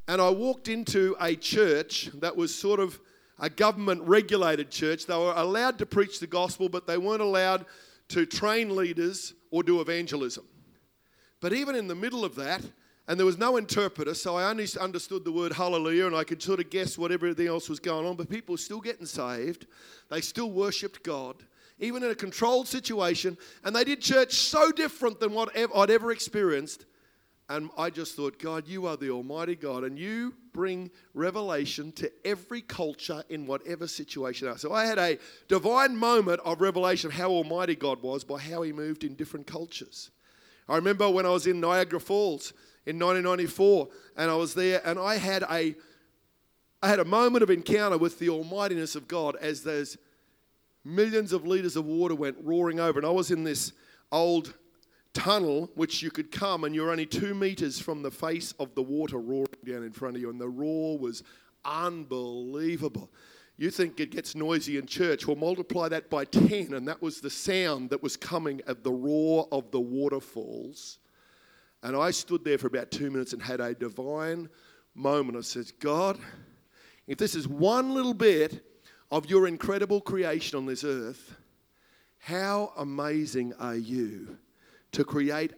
and 0.08 0.20
I 0.20 0.30
walked 0.30 0.66
into 0.66 1.14
a 1.20 1.36
church 1.36 2.10
that 2.14 2.36
was 2.36 2.52
sort 2.52 2.80
of 2.80 2.98
a 3.38 3.48
government 3.48 4.02
regulated 4.02 4.72
church. 4.72 5.06
They 5.06 5.16
were 5.16 5.34
allowed 5.36 5.78
to 5.78 5.86
preach 5.86 6.18
the 6.18 6.26
gospel, 6.26 6.68
but 6.68 6.88
they 6.88 6.98
weren't 6.98 7.22
allowed 7.22 7.64
to 8.08 8.26
train 8.26 8.74
leaders 8.74 9.34
or 9.52 9.62
do 9.62 9.80
evangelism. 9.80 10.46
But 11.40 11.52
even 11.52 11.74
in 11.74 11.86
the 11.86 11.94
middle 11.94 12.24
of 12.24 12.34
that, 12.36 12.62
and 13.08 13.18
there 13.18 13.26
was 13.26 13.38
no 13.38 13.56
interpreter, 13.56 14.14
so 14.14 14.36
I 14.36 14.50
only 14.50 14.66
understood 14.80 15.24
the 15.24 15.30
word 15.30 15.52
hallelujah 15.52 16.06
and 16.06 16.16
I 16.16 16.24
could 16.24 16.42
sort 16.42 16.58
of 16.58 16.70
guess 16.70 16.98
what 16.98 17.12
everything 17.12 17.46
else 17.46 17.68
was 17.68 17.78
going 17.78 18.04
on. 18.04 18.16
But 18.16 18.28
people 18.28 18.54
were 18.54 18.58
still 18.58 18.80
getting 18.80 19.06
saved, 19.06 19.66
they 20.10 20.20
still 20.20 20.50
worshipped 20.50 21.04
God, 21.04 21.36
even 21.78 22.02
in 22.02 22.10
a 22.10 22.16
controlled 22.16 22.66
situation. 22.66 23.38
And 23.64 23.76
they 23.76 23.84
did 23.84 24.00
church 24.00 24.34
so 24.34 24.72
different 24.72 25.20
than 25.20 25.32
what 25.32 25.56
I'd 25.56 25.90
ever 25.90 26.10
experienced. 26.10 26.86
And 27.48 27.70
I 27.78 27.90
just 27.90 28.16
thought, 28.16 28.40
God, 28.40 28.66
you 28.66 28.86
are 28.86 28.96
the 28.96 29.10
Almighty 29.10 29.54
God, 29.54 29.84
and 29.84 29.96
you 29.96 30.34
bring 30.52 30.90
revelation 31.14 31.92
to 31.92 32.10
every 32.24 32.60
culture 32.60 33.22
in 33.28 33.46
whatever 33.46 33.86
situation. 33.86 34.52
So 34.58 34.72
I 34.72 34.84
had 34.84 34.98
a 34.98 35.16
divine 35.46 35.96
moment 35.96 36.40
of 36.44 36.60
revelation 36.60 37.08
of 37.08 37.16
how 37.16 37.30
Almighty 37.30 37.76
God 37.76 38.02
was 38.02 38.24
by 38.24 38.40
how 38.40 38.62
He 38.62 38.72
moved 38.72 39.04
in 39.04 39.14
different 39.14 39.46
cultures. 39.46 40.10
I 40.68 40.76
remember 40.76 41.08
when 41.08 41.26
I 41.26 41.30
was 41.30 41.46
in 41.46 41.60
Niagara 41.60 42.00
Falls 42.00 42.52
in 42.86 42.98
1994, 42.98 43.88
and 44.16 44.30
I 44.30 44.34
was 44.34 44.54
there, 44.54 44.80
and 44.84 44.98
I 44.98 45.16
had 45.16 45.42
a, 45.44 45.74
I 46.82 46.88
had 46.88 47.00
a 47.00 47.04
moment 47.04 47.42
of 47.42 47.50
encounter 47.50 47.98
with 47.98 48.18
the 48.18 48.28
almightiness 48.28 48.96
of 48.96 49.08
God 49.08 49.36
as 49.36 49.62
those 49.62 49.96
millions 50.84 51.32
of 51.32 51.46
liters 51.46 51.76
of 51.76 51.84
water 51.84 52.14
went 52.14 52.36
roaring 52.40 52.80
over, 52.80 52.98
and 52.98 53.06
I 53.06 53.10
was 53.10 53.30
in 53.30 53.44
this 53.44 53.72
old 54.12 54.54
tunnel 55.12 55.70
which 55.74 56.02
you 56.02 56.10
could 56.10 56.30
come, 56.30 56.64
and 56.64 56.74
you're 56.74 56.90
only 56.90 57.06
two 57.06 57.34
meters 57.34 57.78
from 57.78 58.02
the 58.02 58.10
face 58.10 58.52
of 58.58 58.74
the 58.74 58.82
water 58.82 59.18
roaring 59.18 59.46
down 59.64 59.82
in 59.82 59.92
front 59.92 60.16
of 60.16 60.22
you, 60.22 60.30
and 60.30 60.40
the 60.40 60.48
roar 60.48 60.98
was 60.98 61.22
unbelievable. 61.64 63.10
You 63.58 63.70
think 63.70 64.00
it 64.00 64.10
gets 64.10 64.34
noisy 64.34 64.76
in 64.76 64.86
church. 64.86 65.26
Well, 65.26 65.36
multiply 65.36 65.88
that 65.88 66.10
by 66.10 66.26
10, 66.26 66.74
and 66.74 66.86
that 66.88 67.00
was 67.00 67.20
the 67.20 67.30
sound 67.30 67.90
that 67.90 68.02
was 68.02 68.16
coming 68.16 68.60
at 68.66 68.84
the 68.84 68.92
roar 68.92 69.48
of 69.50 69.70
the 69.70 69.80
waterfalls 69.80 70.98
and 71.86 71.96
I 71.96 72.10
stood 72.10 72.44
there 72.44 72.58
for 72.58 72.66
about 72.66 72.90
two 72.90 73.12
minutes 73.12 73.32
and 73.32 73.40
had 73.40 73.60
a 73.60 73.72
divine 73.72 74.48
moment. 74.94 75.38
I 75.38 75.42
said, 75.42 75.70
God, 75.78 76.18
if 77.06 77.16
this 77.16 77.36
is 77.36 77.46
one 77.46 77.94
little 77.94 78.12
bit 78.12 78.64
of 79.12 79.26
your 79.26 79.46
incredible 79.46 80.00
creation 80.00 80.58
on 80.58 80.66
this 80.66 80.82
earth, 80.82 81.36
how 82.18 82.72
amazing 82.76 83.52
are 83.60 83.76
you 83.76 84.36
to 84.92 85.04
create 85.04 85.52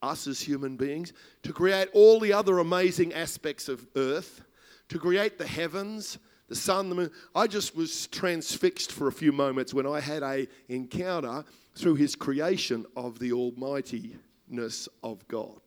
us 0.00 0.28
as 0.28 0.40
human 0.40 0.76
beings, 0.76 1.12
to 1.42 1.52
create 1.52 1.88
all 1.92 2.20
the 2.20 2.32
other 2.32 2.60
amazing 2.60 3.12
aspects 3.12 3.68
of 3.68 3.84
earth, 3.96 4.42
to 4.88 4.98
create 4.98 5.38
the 5.38 5.46
heavens, 5.46 6.18
the 6.48 6.56
sun, 6.56 6.88
the 6.88 6.94
moon. 6.94 7.10
I 7.34 7.46
just 7.46 7.76
was 7.76 8.06
transfixed 8.08 8.92
for 8.92 9.08
a 9.08 9.12
few 9.12 9.32
moments 9.32 9.74
when 9.74 9.86
I 9.86 10.00
had 10.00 10.22
a 10.22 10.48
encounter 10.68 11.44
through 11.74 11.96
his 11.96 12.16
creation 12.16 12.86
of 12.96 13.18
the 13.18 13.32
almightiness 13.32 14.88
of 15.02 15.26
God. 15.28 15.60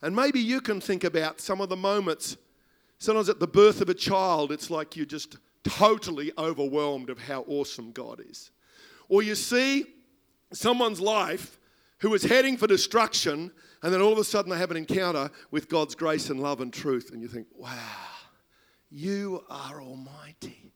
And 0.00 0.16
maybe 0.16 0.40
you 0.40 0.60
can 0.60 0.80
think 0.80 1.04
about 1.04 1.40
some 1.40 1.60
of 1.60 1.68
the 1.68 1.76
moments. 1.76 2.36
Sometimes 2.98 3.28
at 3.28 3.40
the 3.40 3.46
birth 3.46 3.80
of 3.80 3.88
a 3.88 3.94
child, 3.94 4.52
it's 4.52 4.70
like 4.70 4.96
you're 4.96 5.06
just 5.06 5.36
totally 5.64 6.32
overwhelmed 6.38 7.10
of 7.10 7.20
how 7.20 7.44
awesome 7.46 7.92
God 7.92 8.20
is. 8.28 8.50
Or 9.08 9.22
you 9.22 9.34
see 9.34 9.84
someone's 10.52 11.00
life 11.00 11.58
who 11.98 12.12
is 12.14 12.24
heading 12.24 12.56
for 12.56 12.66
destruction, 12.66 13.52
and 13.82 13.92
then 13.92 14.00
all 14.00 14.12
of 14.12 14.18
a 14.18 14.24
sudden 14.24 14.50
they 14.50 14.58
have 14.58 14.70
an 14.70 14.76
encounter 14.76 15.30
with 15.50 15.68
God's 15.68 15.94
grace 15.94 16.30
and 16.30 16.40
love 16.40 16.60
and 16.60 16.72
truth, 16.72 17.10
and 17.12 17.22
you 17.22 17.28
think, 17.28 17.46
wow, 17.56 17.78
you 18.92 19.44
are 19.48 19.80
almighty 19.80 20.72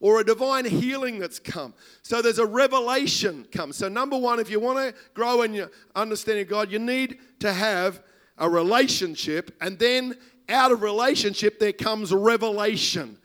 or 0.00 0.20
a 0.20 0.24
divine 0.24 0.64
healing 0.64 1.20
that's 1.20 1.38
come. 1.38 1.72
So 2.02 2.20
there's 2.20 2.40
a 2.40 2.46
revelation 2.46 3.46
come. 3.52 3.72
So 3.72 3.88
number 3.88 4.18
one, 4.18 4.40
if 4.40 4.50
you 4.50 4.58
want 4.58 4.78
to 4.78 5.00
grow 5.14 5.42
in 5.42 5.54
your 5.54 5.70
understanding 5.94 6.42
of 6.42 6.48
God, 6.48 6.72
you 6.72 6.80
need 6.80 7.18
to 7.38 7.52
have 7.52 8.02
a 8.36 8.50
relationship, 8.50 9.54
and 9.60 9.78
then 9.78 10.16
out 10.48 10.72
of 10.72 10.82
relationship 10.82 11.60
there 11.60 11.72
comes 11.72 12.12
revelation. 12.12 13.16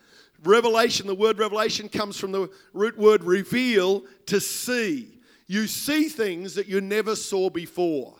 Revelation, 0.43 1.07
the 1.07 1.15
word 1.15 1.39
revelation 1.39 1.89
comes 1.89 2.19
from 2.19 2.31
the 2.31 2.49
root 2.73 2.95
word 2.97 3.23
reveal, 3.23 4.03
to 4.27 4.39
see. 4.39 5.19
You 5.47 5.65
see 5.65 6.09
things 6.09 6.53
that 6.55 6.67
you 6.67 6.79
never 6.79 7.15
saw 7.15 7.49
before. 7.49 8.13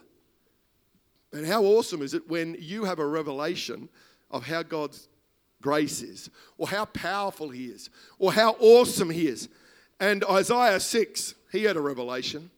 And 1.32 1.46
how 1.46 1.64
awesome 1.64 2.02
is 2.02 2.16
it 2.16 2.28
when 2.28 2.56
you 2.58 2.86
have 2.86 2.98
a 2.98 3.06
revelation 3.06 3.90
of 4.32 4.48
how 4.48 4.64
God's 4.64 5.10
grace 5.62 6.02
is, 6.02 6.30
or 6.58 6.68
how 6.68 6.86
powerful 6.86 7.50
He 7.50 7.66
is, 7.66 7.90
or 8.20 8.34
how 8.34 8.56
awesome 8.60 9.10
He 9.10 9.28
is. 9.28 9.50
And 10.00 10.24
Isaiah 10.30 10.80
6, 10.80 11.36
he 11.52 11.64
had 11.64 11.78
a 11.78 11.82
revelation. 11.82 12.52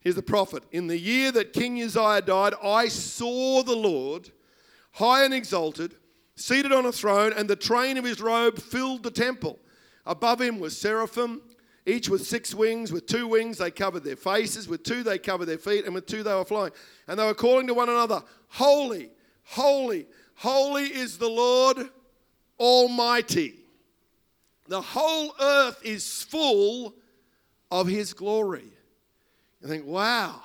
Here's 0.00 0.16
the 0.16 0.22
prophet 0.22 0.64
In 0.72 0.86
the 0.86 0.98
year 0.98 1.32
that 1.32 1.52
King 1.52 1.80
Uzziah 1.82 2.22
died, 2.22 2.54
I 2.62 2.88
saw 2.88 3.62
the 3.62 3.76
Lord 3.76 4.30
high 4.92 5.24
and 5.24 5.34
exalted, 5.34 5.94
seated 6.36 6.72
on 6.72 6.86
a 6.86 6.92
throne, 6.92 7.32
and 7.36 7.48
the 7.48 7.56
train 7.56 7.96
of 7.96 8.04
his 8.04 8.20
robe 8.20 8.58
filled 8.58 9.02
the 9.02 9.10
temple. 9.10 9.58
Above 10.04 10.40
him 10.40 10.58
was 10.58 10.76
seraphim, 10.76 11.40
each 11.86 12.08
with 12.08 12.26
six 12.26 12.54
wings. 12.54 12.92
With 12.92 13.06
two 13.06 13.26
wings 13.26 13.58
they 13.58 13.70
covered 13.70 14.04
their 14.04 14.16
faces, 14.16 14.68
with 14.68 14.82
two 14.82 15.02
they 15.02 15.18
covered 15.18 15.46
their 15.46 15.58
feet, 15.58 15.84
and 15.84 15.94
with 15.94 16.06
two 16.06 16.22
they 16.22 16.34
were 16.34 16.44
flying. 16.44 16.72
And 17.08 17.18
they 17.18 17.24
were 17.24 17.34
calling 17.34 17.66
to 17.68 17.74
one 17.74 17.88
another, 17.88 18.22
Holy, 18.48 19.10
holy, 19.44 20.06
holy 20.34 20.84
is 20.84 21.18
the 21.18 21.28
Lord 21.28 21.90
Almighty. 22.58 23.54
The 24.68 24.80
whole 24.80 25.34
earth 25.40 25.80
is 25.84 26.22
full 26.22 26.94
of 27.70 27.86
His 27.86 28.12
glory. 28.12 28.72
You 29.60 29.68
think, 29.68 29.86
wow, 29.86 30.42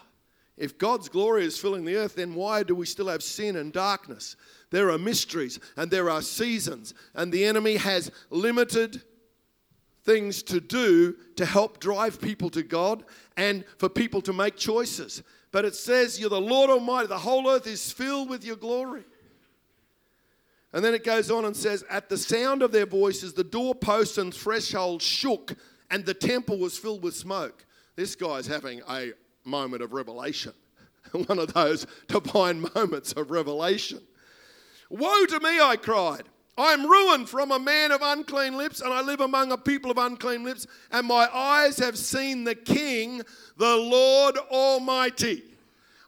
if 0.57 0.77
God's 0.77 1.07
glory 1.07 1.45
is 1.45 1.57
filling 1.57 1.85
the 1.85 1.95
earth, 1.95 2.15
then 2.15 2.33
why 2.33 2.63
do 2.63 2.73
we 2.73 2.85
still 2.85 3.07
have 3.07 3.21
sin 3.21 3.55
and 3.55 3.71
darkness? 3.71 4.35
There 4.71 4.89
are 4.89 4.97
mysteries 4.97 5.59
and 5.75 5.89
there 5.89 6.09
are 6.09 6.21
seasons, 6.21 6.93
and 7.13 7.31
the 7.31 7.45
enemy 7.45 7.77
has 7.77 8.11
limited 8.29 9.01
things 10.03 10.41
to 10.41 10.59
do 10.59 11.15
to 11.35 11.45
help 11.45 11.79
drive 11.79 12.19
people 12.19 12.49
to 12.49 12.63
God 12.63 13.03
and 13.35 13.63
for 13.77 13.89
people 13.89 14.21
to 14.21 14.33
make 14.33 14.55
choices. 14.55 15.21
But 15.51 15.65
it 15.65 15.75
says, 15.75 16.19
You're 16.19 16.29
the 16.29 16.41
Lord 16.41 16.69
Almighty, 16.69 17.07
the 17.07 17.17
whole 17.17 17.49
earth 17.49 17.67
is 17.67 17.91
filled 17.91 18.29
with 18.29 18.43
your 18.43 18.55
glory. 18.55 19.03
And 20.77 20.86
then 20.86 20.93
it 20.93 21.03
goes 21.03 21.31
on 21.31 21.43
and 21.43 21.57
says, 21.57 21.84
At 21.89 22.07
the 22.07 22.19
sound 22.19 22.62
of 22.62 22.72
their 22.72 22.86
voices, 22.86 23.34
the 23.34 23.43
doorposts 23.43 24.19
and 24.19 24.31
thresholds 24.31 25.03
shook, 25.03 25.55
and 25.89 26.05
the 26.05 26.13
temple 26.13 26.60
was 26.60 26.77
filled 26.77 27.01
with 27.01 27.15
smoke. 27.15 27.65
This 27.96 28.15
guy's 28.15 28.46
having 28.46 28.84
a 28.88 29.13
moment 29.43 29.81
of 29.81 29.91
revelation, 29.91 30.53
one 31.13 31.39
of 31.39 31.51
those 31.55 31.88
divine 32.07 32.63
moments 32.75 33.12
of 33.13 33.31
revelation. 33.31 34.01
Woe 34.91 35.25
to 35.25 35.39
me, 35.39 35.60
I 35.60 35.77
cried. 35.77 36.25
I 36.60 36.74
am 36.74 36.86
ruined 36.86 37.27
from 37.27 37.51
a 37.51 37.57
man 37.57 37.91
of 37.91 38.03
unclean 38.03 38.55
lips, 38.55 38.79
and 38.79 38.93
I 38.93 39.01
live 39.01 39.22
among 39.22 39.51
a 39.51 39.57
people 39.57 39.89
of 39.89 39.98
unclean 39.98 40.43
lips, 40.43 40.67
and 40.91 41.07
my 41.07 41.27
eyes 41.36 41.79
have 41.79 41.98
seen 41.98 42.43
the 42.43 42.53
King, 42.53 43.24
the 43.57 43.77
Lord 43.77 44.38
Almighty. 44.51 45.56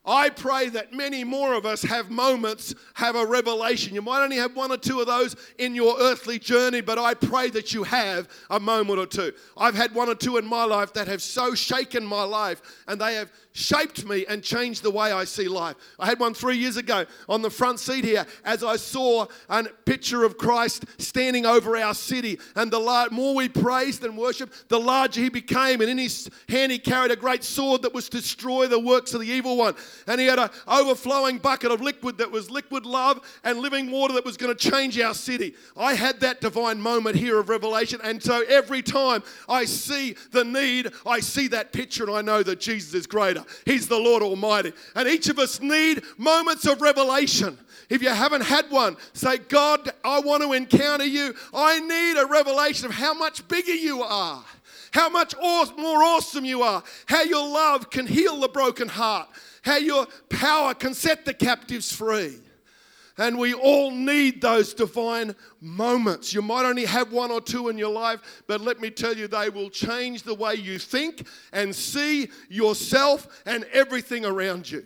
I 0.09 0.31
pray 0.31 0.69
that 0.69 0.91
many 0.91 1.23
more 1.23 1.53
of 1.53 1.67
us 1.67 1.83
have 1.83 2.09
moments, 2.09 2.73
have 2.95 3.15
a 3.15 3.23
revelation. 3.23 3.93
You 3.93 4.01
might 4.01 4.23
only 4.23 4.37
have 4.37 4.55
one 4.55 4.71
or 4.71 4.77
two 4.77 4.99
of 4.99 5.05
those 5.05 5.35
in 5.59 5.75
your 5.75 5.95
earthly 5.99 6.39
journey, 6.39 6.81
but 6.81 6.97
I 6.97 7.13
pray 7.13 7.51
that 7.51 7.73
you 7.75 7.83
have 7.83 8.27
a 8.49 8.59
moment 8.59 8.97
or 8.97 9.05
two. 9.05 9.31
I've 9.55 9.75
had 9.75 9.93
one 9.93 10.09
or 10.09 10.15
two 10.15 10.37
in 10.37 10.47
my 10.47 10.63
life 10.63 10.93
that 10.93 11.07
have 11.07 11.21
so 11.21 11.53
shaken 11.53 12.03
my 12.03 12.23
life 12.23 12.61
and 12.87 12.99
they 12.99 13.13
have 13.15 13.31
shaped 13.51 14.05
me 14.05 14.25
and 14.27 14.43
changed 14.43 14.83
the 14.83 14.91
way 14.91 15.11
I 15.11 15.25
see 15.25 15.47
life. 15.47 15.75
I 15.99 16.05
had 16.05 16.19
one 16.19 16.33
three 16.33 16.57
years 16.57 16.77
ago 16.77 17.05
on 17.27 17.41
the 17.41 17.49
front 17.49 17.79
seat 17.79 18.05
here 18.05 18.25
as 18.45 18.63
I 18.63 18.77
saw 18.77 19.27
a 19.49 19.63
picture 19.85 20.23
of 20.23 20.37
Christ 20.37 20.85
standing 20.97 21.45
over 21.45 21.77
our 21.77 21.93
city. 21.93 22.39
And 22.55 22.71
the 22.71 23.07
more 23.11 23.35
we 23.35 23.49
praised 23.49 24.03
and 24.03 24.17
worshiped, 24.17 24.69
the 24.69 24.79
larger 24.79 25.21
he 25.21 25.29
became. 25.29 25.81
And 25.81 25.89
in 25.89 25.97
his 25.97 26.29
hand, 26.47 26.71
he 26.71 26.79
carried 26.79 27.11
a 27.11 27.15
great 27.15 27.43
sword 27.43 27.81
that 27.83 27.93
was 27.93 28.09
to 28.09 28.17
destroy 28.17 28.67
the 28.67 28.79
works 28.79 29.13
of 29.13 29.21
the 29.21 29.27
evil 29.27 29.57
one. 29.57 29.75
And 30.07 30.19
he 30.19 30.27
had 30.27 30.39
an 30.39 30.49
overflowing 30.67 31.37
bucket 31.37 31.71
of 31.71 31.81
liquid 31.81 32.17
that 32.17 32.31
was 32.31 32.49
liquid 32.49 32.85
love 32.85 33.21
and 33.43 33.59
living 33.59 33.91
water 33.91 34.13
that 34.13 34.25
was 34.25 34.37
going 34.37 34.55
to 34.55 34.69
change 34.69 34.99
our 34.99 35.13
city. 35.13 35.55
I 35.77 35.93
had 35.93 36.19
that 36.21 36.41
divine 36.41 36.81
moment 36.81 37.15
here 37.15 37.39
of 37.39 37.49
revelation. 37.49 37.99
And 38.03 38.21
so 38.21 38.43
every 38.47 38.81
time 38.81 39.23
I 39.47 39.65
see 39.65 40.15
the 40.31 40.43
need, 40.43 40.91
I 41.05 41.19
see 41.19 41.47
that 41.49 41.73
picture 41.73 42.03
and 42.05 42.15
I 42.15 42.21
know 42.21 42.43
that 42.43 42.59
Jesus 42.59 42.93
is 42.93 43.07
greater. 43.07 43.43
He's 43.65 43.87
the 43.87 43.97
Lord 43.97 44.23
Almighty. 44.23 44.73
And 44.95 45.07
each 45.07 45.29
of 45.29 45.39
us 45.39 45.61
need 45.61 46.03
moments 46.17 46.65
of 46.65 46.81
revelation. 46.81 47.57
If 47.89 48.03
you 48.03 48.09
haven't 48.09 48.41
had 48.41 48.69
one, 48.69 48.97
say, 49.13 49.39
God, 49.39 49.89
I 50.03 50.19
want 50.19 50.43
to 50.43 50.53
encounter 50.53 51.05
you. 51.05 51.33
I 51.53 51.79
need 51.79 52.21
a 52.21 52.25
revelation 52.25 52.85
of 52.85 52.91
how 52.91 53.13
much 53.15 53.47
bigger 53.47 53.73
you 53.73 54.03
are, 54.03 54.43
how 54.91 55.09
much 55.09 55.35
more 55.35 56.03
awesome 56.03 56.45
you 56.45 56.61
are, 56.61 56.83
how 57.07 57.23
your 57.23 57.47
love 57.47 57.89
can 57.89 58.05
heal 58.05 58.39
the 58.39 58.47
broken 58.47 58.87
heart, 58.87 59.27
how 59.61 59.77
your 59.77 60.07
power 60.29 60.73
can 60.73 60.93
set 60.93 61.25
the 61.25 61.33
captives 61.33 61.91
free. 61.93 62.35
And 63.17 63.37
we 63.37 63.53
all 63.53 63.91
need 63.91 64.41
those 64.41 64.73
divine 64.73 65.35
moments. 65.59 66.33
You 66.33 66.41
might 66.41 66.65
only 66.65 66.85
have 66.85 67.11
one 67.11 67.31
or 67.31 67.41
two 67.41 67.67
in 67.67 67.77
your 67.77 67.91
life, 67.91 68.43
but 68.47 68.61
let 68.61 68.79
me 68.79 68.89
tell 68.89 69.13
you, 69.13 69.27
they 69.27 69.49
will 69.49 69.69
change 69.69 70.23
the 70.23 70.33
way 70.33 70.55
you 70.55 70.79
think 70.79 71.27
and 71.51 71.75
see 71.75 72.29
yourself 72.47 73.27
and 73.45 73.65
everything 73.73 74.25
around 74.25 74.71
you. 74.71 74.85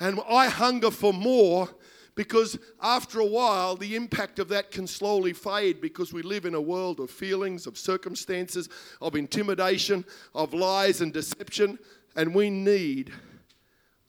And 0.00 0.20
I 0.26 0.48
hunger 0.48 0.90
for 0.90 1.12
more 1.12 1.68
because 2.14 2.58
after 2.80 3.20
a 3.20 3.26
while, 3.26 3.76
the 3.76 3.94
impact 3.94 4.38
of 4.38 4.48
that 4.48 4.70
can 4.70 4.86
slowly 4.86 5.34
fade 5.34 5.82
because 5.82 6.14
we 6.14 6.22
live 6.22 6.46
in 6.46 6.54
a 6.54 6.60
world 6.60 6.98
of 6.98 7.10
feelings, 7.10 7.66
of 7.66 7.76
circumstances, 7.76 8.70
of 9.02 9.16
intimidation, 9.16 10.04
of 10.34 10.54
lies 10.54 11.00
and 11.00 11.12
deception, 11.12 11.78
and 12.16 12.34
we 12.34 12.48
need 12.48 13.12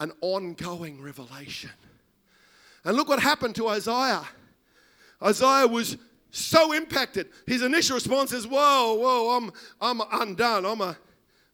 an 0.00 0.12
ongoing 0.20 1.00
revelation. 1.00 1.70
And 2.84 2.96
look 2.96 3.08
what 3.08 3.20
happened 3.20 3.54
to 3.56 3.68
Isaiah. 3.68 4.24
Isaiah 5.22 5.66
was 5.66 5.96
so 6.30 6.72
impacted. 6.72 7.28
His 7.46 7.62
initial 7.62 7.94
response 7.94 8.32
is, 8.32 8.46
Whoa, 8.46 8.94
whoa, 8.94 9.36
I'm, 9.36 9.50
I'm 9.80 10.06
undone. 10.12 10.66
I'm 10.66 10.80
a, 10.80 10.96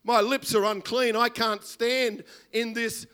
my 0.04 0.20
lips 0.20 0.54
are 0.54 0.64
unclean. 0.64 1.16
I 1.16 1.28
can't 1.28 1.62
stand 1.62 2.24
in 2.52 2.72
this 2.72 3.06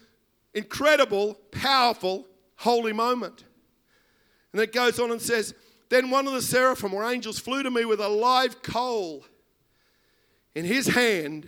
incredible, 0.55 1.35
powerful, 1.51 2.27
holy 2.57 2.93
moment. 2.93 3.45
And 4.53 4.63
it 4.63 4.73
goes 4.73 4.99
on 4.99 5.11
and 5.11 5.21
says, 5.21 5.55
Then 5.91 6.11
one 6.11 6.27
of 6.27 6.33
the 6.33 6.43
seraphim 6.43 6.95
or 6.95 7.05
angels 7.05 7.39
flew 7.39 7.63
to 7.63 7.71
me 7.71 7.85
with 7.85 8.01
a 8.01 8.09
live 8.09 8.63
coal 8.63 9.25
in 10.55 10.65
his 10.65 10.89
hand, 10.89 11.47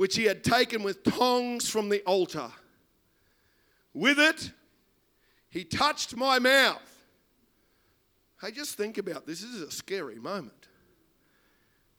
which 0.00 0.16
he 0.16 0.24
had 0.24 0.42
taken 0.42 0.82
with 0.82 1.04
tongs 1.04 1.68
from 1.68 1.90
the 1.90 2.00
altar. 2.04 2.50
With 3.92 4.18
it, 4.18 4.50
he 5.50 5.62
touched 5.62 6.16
my 6.16 6.38
mouth. 6.38 7.04
Hey, 8.40 8.50
just 8.50 8.78
think 8.78 8.96
about 8.96 9.26
this. 9.26 9.42
This 9.42 9.50
is 9.50 9.60
a 9.60 9.70
scary 9.70 10.14
moment. 10.14 10.68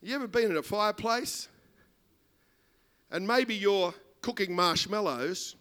You 0.01 0.15
ever 0.15 0.27
been 0.27 0.49
in 0.49 0.57
a 0.57 0.63
fireplace? 0.63 1.47
And 3.11 3.27
maybe 3.27 3.53
you're 3.53 3.93
cooking 4.21 4.55
marshmallows 4.55 5.55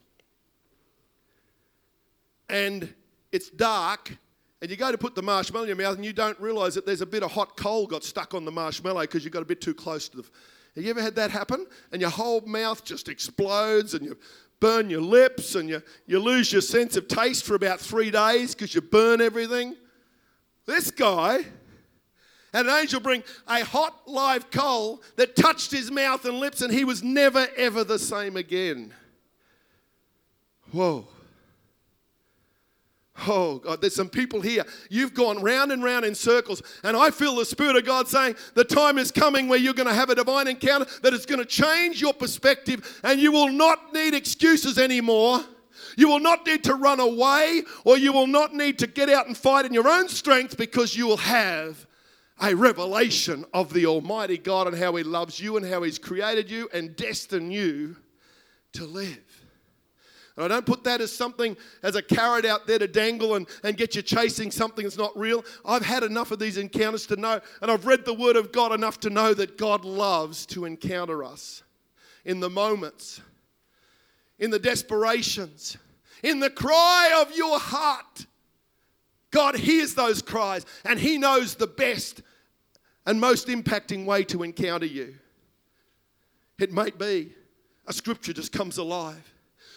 and 2.48 2.94
it's 3.32 3.50
dark 3.50 4.16
and 4.62 4.70
you 4.70 4.78
go 4.78 4.90
to 4.90 4.96
put 4.96 5.14
the 5.14 5.22
marshmallow 5.22 5.64
in 5.64 5.68
your 5.68 5.76
mouth 5.76 5.96
and 5.96 6.06
you 6.06 6.14
don't 6.14 6.40
realize 6.40 6.74
that 6.74 6.86
there's 6.86 7.02
a 7.02 7.06
bit 7.06 7.22
of 7.22 7.32
hot 7.32 7.58
coal 7.58 7.86
got 7.86 8.02
stuck 8.02 8.32
on 8.32 8.46
the 8.46 8.50
marshmallow 8.50 9.02
because 9.02 9.26
you 9.26 9.30
got 9.30 9.42
a 9.42 9.44
bit 9.44 9.60
too 9.60 9.74
close 9.74 10.08
to 10.08 10.16
the. 10.16 10.24
Have 10.74 10.84
you 10.84 10.90
ever 10.90 11.02
had 11.02 11.16
that 11.16 11.30
happen? 11.30 11.66
And 11.92 12.00
your 12.00 12.10
whole 12.10 12.40
mouth 12.42 12.84
just 12.84 13.08
explodes 13.08 13.94
and 13.94 14.04
you 14.04 14.16
burn 14.60 14.90
your 14.90 15.00
lips 15.00 15.54
and 15.54 15.68
you, 15.68 15.82
you 16.06 16.18
lose 16.18 16.52
your 16.52 16.62
sense 16.62 16.96
of 16.96 17.08
taste 17.08 17.44
for 17.44 17.54
about 17.54 17.80
three 17.80 18.10
days 18.10 18.54
because 18.54 18.74
you 18.74 18.80
burn 18.80 19.20
everything. 19.20 19.74
This 20.66 20.90
guy 20.90 21.44
had 22.52 22.66
an 22.66 22.72
angel 22.72 23.00
bring 23.00 23.22
a 23.48 23.64
hot 23.64 24.02
live 24.06 24.50
coal 24.50 25.02
that 25.16 25.36
touched 25.36 25.70
his 25.70 25.90
mouth 25.90 26.24
and 26.24 26.38
lips, 26.38 26.62
and 26.62 26.72
he 26.72 26.84
was 26.84 27.02
never 27.02 27.48
ever 27.56 27.84
the 27.84 27.98
same 27.98 28.36
again. 28.36 28.92
Whoa. 30.72 31.06
Oh, 33.26 33.58
God, 33.58 33.80
there's 33.80 33.94
some 33.94 34.08
people 34.08 34.40
here. 34.40 34.64
You've 34.88 35.14
gone 35.14 35.42
round 35.42 35.72
and 35.72 35.82
round 35.82 36.04
in 36.04 36.14
circles, 36.14 36.62
and 36.82 36.96
I 36.96 37.10
feel 37.10 37.34
the 37.36 37.44
Spirit 37.44 37.76
of 37.76 37.84
God 37.84 38.08
saying 38.08 38.36
the 38.54 38.64
time 38.64 38.98
is 38.98 39.10
coming 39.10 39.48
where 39.48 39.58
you're 39.58 39.74
going 39.74 39.88
to 39.88 39.94
have 39.94 40.10
a 40.10 40.14
divine 40.14 40.48
encounter 40.48 40.86
that 41.02 41.12
is 41.12 41.26
going 41.26 41.40
to 41.40 41.44
change 41.44 42.00
your 42.00 42.14
perspective, 42.14 43.00
and 43.02 43.20
you 43.20 43.32
will 43.32 43.52
not 43.52 43.92
need 43.92 44.14
excuses 44.14 44.78
anymore. 44.78 45.40
You 45.96 46.08
will 46.08 46.20
not 46.20 46.46
need 46.46 46.64
to 46.64 46.74
run 46.74 47.00
away, 47.00 47.62
or 47.84 47.98
you 47.98 48.12
will 48.12 48.28
not 48.28 48.54
need 48.54 48.78
to 48.78 48.86
get 48.86 49.08
out 49.08 49.26
and 49.26 49.36
fight 49.36 49.66
in 49.66 49.74
your 49.74 49.88
own 49.88 50.08
strength 50.08 50.56
because 50.56 50.96
you 50.96 51.06
will 51.06 51.16
have 51.18 51.86
a 52.40 52.54
revelation 52.54 53.44
of 53.52 53.72
the 53.72 53.86
Almighty 53.86 54.38
God 54.38 54.66
and 54.68 54.76
how 54.76 54.94
He 54.96 55.02
loves 55.02 55.40
you 55.40 55.56
and 55.56 55.66
how 55.66 55.82
He's 55.82 55.98
created 55.98 56.50
you 56.50 56.70
and 56.72 56.96
destined 56.96 57.52
you 57.52 57.96
to 58.72 58.84
live. 58.84 59.18
And 60.36 60.44
I 60.44 60.48
don't 60.48 60.66
put 60.66 60.84
that 60.84 61.00
as 61.00 61.12
something, 61.12 61.56
as 61.82 61.96
a 61.96 62.02
carrot 62.02 62.44
out 62.44 62.66
there 62.66 62.78
to 62.78 62.86
dangle 62.86 63.34
and, 63.34 63.48
and 63.62 63.76
get 63.76 63.94
you 63.94 64.02
chasing 64.02 64.50
something 64.50 64.84
that's 64.84 64.96
not 64.96 65.16
real. 65.18 65.44
I've 65.64 65.84
had 65.84 66.02
enough 66.02 66.30
of 66.30 66.38
these 66.38 66.56
encounters 66.56 67.06
to 67.08 67.16
know, 67.16 67.40
and 67.60 67.70
I've 67.70 67.86
read 67.86 68.04
the 68.04 68.14
Word 68.14 68.36
of 68.36 68.52
God 68.52 68.72
enough 68.72 69.00
to 69.00 69.10
know 69.10 69.34
that 69.34 69.58
God 69.58 69.84
loves 69.84 70.46
to 70.46 70.64
encounter 70.64 71.24
us 71.24 71.62
in 72.24 72.40
the 72.40 72.50
moments, 72.50 73.20
in 74.38 74.50
the 74.50 74.58
desperations, 74.58 75.76
in 76.22 76.38
the 76.38 76.50
cry 76.50 77.20
of 77.20 77.36
your 77.36 77.58
heart. 77.58 78.26
God 79.30 79.56
hears 79.56 79.94
those 79.94 80.22
cries, 80.22 80.64
and 80.84 80.98
He 80.98 81.18
knows 81.18 81.54
the 81.54 81.66
best 81.66 82.22
and 83.06 83.20
most 83.20 83.48
impacting 83.48 84.04
way 84.04 84.24
to 84.24 84.42
encounter 84.42 84.86
you. 84.86 85.14
It 86.58 86.72
might 86.72 86.98
be 86.98 87.32
a 87.86 87.92
scripture 87.92 88.32
just 88.32 88.52
comes 88.52 88.78
alive 88.78 89.32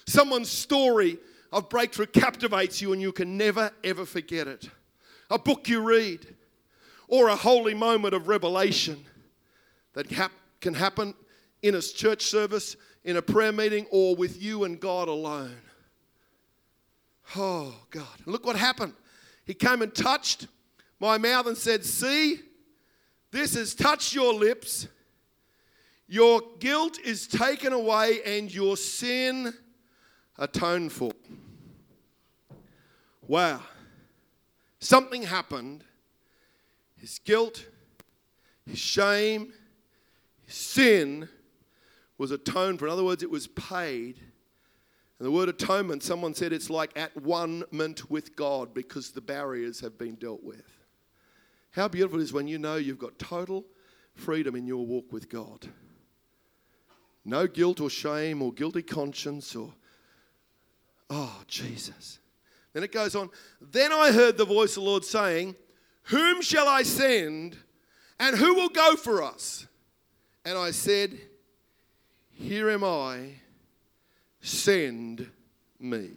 Someone's 0.06 0.50
story 0.50 1.18
of 1.52 1.70
breakthrough 1.70 2.08
captivates 2.08 2.82
you 2.82 2.94
and 2.94 3.02
you 3.02 3.12
can 3.12 3.38
never, 3.38 3.72
ever 3.84 4.06
forget 4.06 4.48
it. 4.48 4.70
A 5.30 5.40
book 5.40 5.70
you 5.70 5.82
read, 5.82 6.36
or 7.08 7.30
a 7.30 7.36
holy 7.36 7.74
moment 7.74 8.14
of 8.14 8.28
revelation 8.28 9.06
that 9.94 10.12
hap- 10.12 10.32
can 10.62 10.74
happen 10.74 11.14
in 11.62 11.76
a 11.76 11.82
church 11.82 12.24
service, 12.24 12.76
in 13.04 13.18
a 13.18 13.22
prayer 13.22 13.52
meeting, 13.52 13.86
or 13.92 14.16
with 14.16 14.42
you 14.42 14.64
and 14.64 14.80
God 14.80 15.08
alone. 15.08 15.62
Oh, 17.36 17.76
God. 17.90 18.06
look 18.26 18.46
what 18.46 18.56
happened. 18.56 18.94
He 19.46 19.54
came 19.54 19.82
and 19.82 19.94
touched 19.94 20.48
my 21.00 21.18
mouth 21.18 21.48
and 21.48 21.58
said, 21.58 21.86
See, 21.86 22.40
this 23.32 23.56
has 23.56 23.74
touched 23.76 24.14
your 24.14 24.34
lips. 24.34 24.88
Your 26.08 26.42
guilt 26.60 27.00
is 27.00 27.28
taken 27.28 27.74
away 27.74 28.20
and 28.26 28.54
your 28.54 28.78
sin 28.78 29.54
atoned 30.38 30.92
for. 30.92 31.12
Wow. 33.28 33.62
Something 34.80 35.24
happened. 35.24 35.84
His 36.98 37.20
guilt, 37.20 37.66
his 38.66 38.80
shame, 38.80 39.54
his 40.46 40.56
sin 40.56 41.30
was 42.18 42.32
atoned 42.32 42.80
for. 42.80 42.86
In 42.86 42.92
other 42.92 43.04
words, 43.04 43.24
it 43.24 43.30
was 43.30 43.48
paid. 43.48 44.20
And 45.20 45.28
the 45.28 45.32
word 45.32 45.50
atonement, 45.50 46.04
someone 46.04 46.34
said 46.34 46.54
it's 46.54 46.70
like 46.70 46.92
at 46.98 47.16
one 47.16 47.64
ment 47.72 48.10
with 48.10 48.36
God 48.36 48.74
because 48.74 49.12
the 49.12 49.22
barriers 49.22 49.80
have 49.82 49.98
been 49.98 50.16
dealt 50.16 50.44
with. 50.44 50.66
How 51.72 51.88
beautiful 51.88 52.20
it 52.20 52.24
is 52.24 52.34
when 52.34 52.48
you 52.48 52.58
know 52.60 52.76
you've 52.76 53.00
got 53.00 53.18
total 53.18 53.66
freedom 54.16 54.56
in 54.56 54.68
your 54.68 54.86
walk 54.86 55.12
with 55.12 55.30
God. 55.30 55.68
No 57.26 57.48
guilt 57.48 57.80
or 57.80 57.90
shame 57.90 58.42
or 58.42 58.52
guilty 58.52 58.82
conscience 58.82 59.56
or 59.56 59.74
Oh, 61.10 61.42
Jesus. 61.48 62.20
Then 62.74 62.84
it 62.84 62.92
goes 62.92 63.16
on. 63.16 63.30
Then 63.62 63.94
I 63.94 64.12
heard 64.12 64.38
the 64.38 64.46
voice 64.46 64.78
of 64.78 64.84
the 64.84 64.90
Lord 64.90 65.06
saying, 65.06 65.56
Whom 66.04 66.42
shall 66.42 66.68
I 66.68 66.84
send, 66.84 67.58
and 68.20 68.36
who 68.36 68.56
will 68.56 68.70
go 68.70 68.96
for 68.96 69.22
us? 69.22 69.68
And 70.44 70.58
I 70.58 70.72
said, 70.72 71.18
Here 72.32 72.70
am 72.70 72.84
I, 72.84 73.36
send 74.42 75.30
me. 75.80 76.12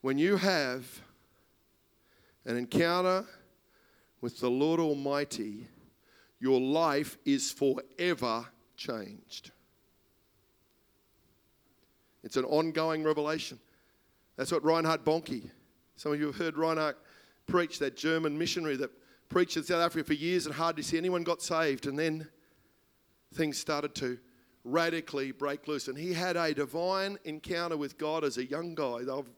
When 0.00 0.18
you 0.18 0.36
have 0.36 0.86
an 2.46 2.56
encounter 2.56 3.26
with 4.20 4.40
the 4.40 4.50
Lord 4.50 4.80
Almighty, 4.80 5.66
your 6.40 6.60
life 6.60 7.18
is 7.24 7.52
forever 7.52 8.46
changed. 8.76 9.52
It's 12.22 12.36
an 12.36 12.44
ongoing 12.44 13.02
revelation. 13.02 13.58
That's 14.36 14.52
what 14.52 14.64
Reinhard 14.64 15.04
Bonnke, 15.04 15.50
some 15.96 16.12
of 16.12 16.20
you 16.20 16.26
have 16.26 16.36
heard 16.36 16.56
Reinhard 16.56 16.96
preach, 17.46 17.78
that 17.78 17.96
German 17.96 18.38
missionary 18.38 18.76
that 18.76 18.90
preached 19.28 19.56
in 19.56 19.64
South 19.64 19.82
Africa 19.82 20.04
for 20.04 20.14
years 20.14 20.46
and 20.46 20.54
hardly 20.54 20.82
see 20.82 20.98
anyone 20.98 21.22
got 21.22 21.42
saved. 21.42 21.86
And 21.86 21.98
then 21.98 22.28
things 23.34 23.58
started 23.58 23.94
to 23.96 24.18
radically 24.64 25.32
break 25.32 25.66
loose. 25.68 25.88
And 25.88 25.96
he 25.96 26.12
had 26.12 26.36
a 26.36 26.52
divine 26.52 27.18
encounter 27.24 27.76
with 27.76 27.96
God 27.96 28.24
as 28.24 28.38
a 28.38 28.44
young 28.44 28.74
guy. 28.74 28.98
I've 29.10 29.30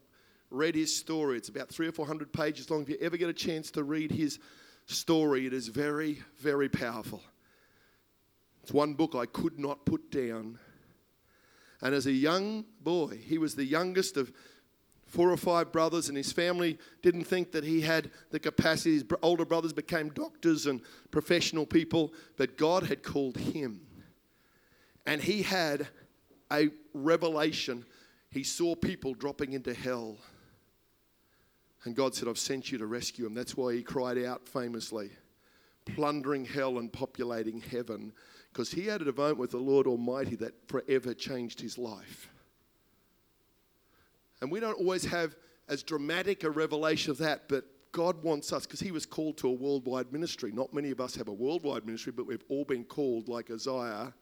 read 0.49 0.75
his 0.75 0.95
story. 0.95 1.37
It's 1.37 1.49
about 1.49 1.69
three 1.69 1.87
or 1.87 1.91
four 1.91 2.05
hundred 2.05 2.31
pages 2.31 2.69
long. 2.69 2.81
If 2.83 2.89
you 2.89 2.97
ever 3.01 3.17
get 3.17 3.29
a 3.29 3.33
chance 3.33 3.71
to 3.71 3.83
read 3.83 4.11
his 4.11 4.39
story, 4.85 5.47
it 5.47 5.53
is 5.53 5.67
very, 5.67 6.21
very 6.39 6.69
powerful. 6.69 7.21
It's 8.61 8.71
one 8.71 8.93
book 8.93 9.15
I 9.15 9.25
could 9.25 9.59
not 9.59 9.85
put 9.85 10.11
down 10.11 10.59
and 11.83 11.93
as 11.93 12.05
a 12.05 12.11
young 12.11 12.63
boy, 12.81 13.19
he 13.23 13.37
was 13.37 13.55
the 13.55 13.65
youngest 13.65 14.15
of 14.15 14.31
four 15.05 15.29
or 15.29 15.37
five 15.37 15.73
brothers, 15.73 16.07
and 16.07 16.17
his 16.17 16.31
family 16.31 16.79
didn't 17.01 17.25
think 17.25 17.51
that 17.51 17.65
he 17.65 17.81
had 17.81 18.09
the 18.31 18.39
capacity. 18.39 18.93
His 18.93 19.05
older 19.21 19.45
brothers 19.45 19.73
became 19.73 20.09
doctors 20.09 20.65
and 20.65 20.81
professional 21.11 21.65
people, 21.65 22.13
but 22.37 22.57
God 22.57 22.83
had 22.83 23.03
called 23.03 23.37
him. 23.37 23.81
And 25.05 25.21
he 25.21 25.43
had 25.43 25.87
a 26.51 26.69
revelation. 26.93 27.85
he 28.31 28.43
saw 28.43 28.75
people 28.75 29.13
dropping 29.13 29.51
into 29.51 29.73
hell. 29.73 30.17
And 31.83 31.95
God 31.95 32.15
said, 32.15 32.29
I've 32.29 32.39
sent 32.39 32.71
you 32.71 32.77
to 32.77 32.85
rescue 32.85 33.25
them. 33.25 33.33
That's 33.33 33.57
why 33.57 33.73
he 33.73 33.83
cried 33.83 34.17
out 34.17 34.47
famously, 34.47 35.11
plundering 35.85 36.45
hell 36.45 36.77
and 36.79 36.91
populating 36.91 37.59
heaven, 37.59 38.13
because 38.53 38.71
he 38.71 38.85
had 38.85 39.01
a 39.01 39.05
devotion 39.05 39.39
with 39.39 39.49
the 39.51 39.57
Lord 39.57 39.87
Almighty 39.87 40.35
that 40.35 40.53
forever 40.67 41.15
changed 41.15 41.59
his 41.59 41.79
life. 41.79 42.29
And 44.41 44.51
we 44.51 44.59
don't 44.59 44.77
always 44.77 45.05
have 45.05 45.35
as 45.67 45.81
dramatic 45.81 46.43
a 46.43 46.51
revelation 46.51 47.09
of 47.09 47.17
that, 47.17 47.49
but 47.49 47.65
God 47.91 48.21
wants 48.23 48.53
us, 48.53 48.65
because 48.65 48.79
he 48.79 48.91
was 48.91 49.05
called 49.05 49.37
to 49.37 49.47
a 49.47 49.51
worldwide 49.51 50.11
ministry. 50.11 50.51
Not 50.51 50.73
many 50.73 50.91
of 50.91 50.99
us 51.01 51.15
have 51.15 51.27
a 51.27 51.33
worldwide 51.33 51.85
ministry, 51.85 52.11
but 52.11 52.27
we've 52.27 52.43
all 52.49 52.65
been 52.65 52.83
called, 52.83 53.27
like 53.27 53.49
Isaiah, 53.49 54.13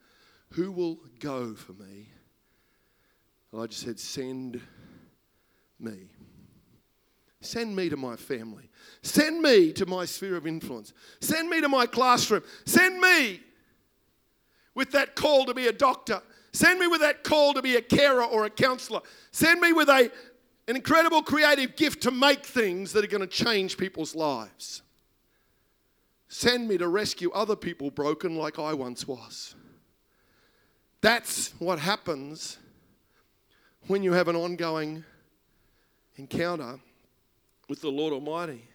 who 0.51 0.71
will 0.71 0.99
go 1.19 1.53
for 1.53 1.73
me? 1.73 2.09
And 3.51 3.61
I 3.61 3.67
just 3.67 3.81
said, 3.81 3.99
send 3.99 4.61
me. 5.79 6.09
Send 7.41 7.75
me 7.75 7.89
to 7.89 7.97
my 7.97 8.15
family. 8.15 8.69
Send 9.01 9.41
me 9.41 9.73
to 9.73 9.85
my 9.85 10.05
sphere 10.05 10.35
of 10.35 10.45
influence. 10.45 10.93
Send 11.19 11.49
me 11.49 11.59
to 11.59 11.69
my 11.69 11.85
classroom. 11.85 12.43
Send 12.65 12.99
me 13.01 13.41
with 14.81 14.93
that 14.93 15.15
call 15.15 15.45
to 15.45 15.53
be 15.53 15.67
a 15.67 15.71
doctor. 15.71 16.23
Send 16.53 16.79
me 16.79 16.87
with 16.87 17.01
that 17.01 17.23
call 17.23 17.53
to 17.53 17.61
be 17.61 17.75
a 17.75 17.81
carer 17.83 18.23
or 18.23 18.45
a 18.45 18.49
counselor. 18.49 19.01
Send 19.29 19.61
me 19.61 19.73
with 19.73 19.89
a, 19.89 20.11
an 20.67 20.75
incredible 20.75 21.21
creative 21.21 21.75
gift 21.75 22.01
to 22.01 22.09
make 22.09 22.43
things 22.43 22.91
that 22.93 23.03
are 23.03 23.07
going 23.07 23.21
to 23.21 23.27
change 23.27 23.77
people's 23.77 24.15
lives. 24.15 24.81
Send 26.29 26.67
me 26.67 26.79
to 26.79 26.87
rescue 26.87 27.29
other 27.29 27.55
people 27.55 27.91
broken 27.91 28.35
like 28.35 28.57
I 28.57 28.73
once 28.73 29.07
was. 29.07 29.53
That's 31.01 31.49
what 31.59 31.77
happens 31.77 32.57
when 33.85 34.01
you 34.01 34.13
have 34.13 34.29
an 34.29 34.35
ongoing 34.35 35.03
encounter 36.15 36.79
with 37.69 37.81
the 37.81 37.91
Lord 37.91 38.13
Almighty. 38.13 38.67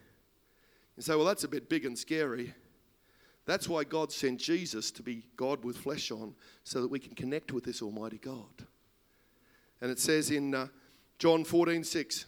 You 0.97 1.03
say, 1.03 1.17
well, 1.17 1.25
that's 1.25 1.43
a 1.43 1.49
bit 1.49 1.69
big 1.69 1.85
and 1.85 1.99
scary. 1.99 2.55
That's 3.47 3.69
why 3.69 3.85
God 3.85 4.13
sent 4.13 4.41
Jesus 4.41 4.91
to 4.91 5.03
be 5.03 5.25
God 5.37 5.65
with 5.65 5.79
flesh 5.79 6.11
on, 6.11 6.35
so 6.65 6.83
that 6.83 6.89
we 6.89 6.99
can 6.99 7.15
connect 7.15 7.53
with 7.53 7.65
this 7.65 7.81
Almighty 7.81 8.19
God. 8.19 8.67
And 9.81 9.91
it 9.91 10.01
says 10.01 10.31
in 10.31 10.55
uh, 10.55 10.67
John 11.19 11.45
14, 11.45 11.85
6, 11.85 12.27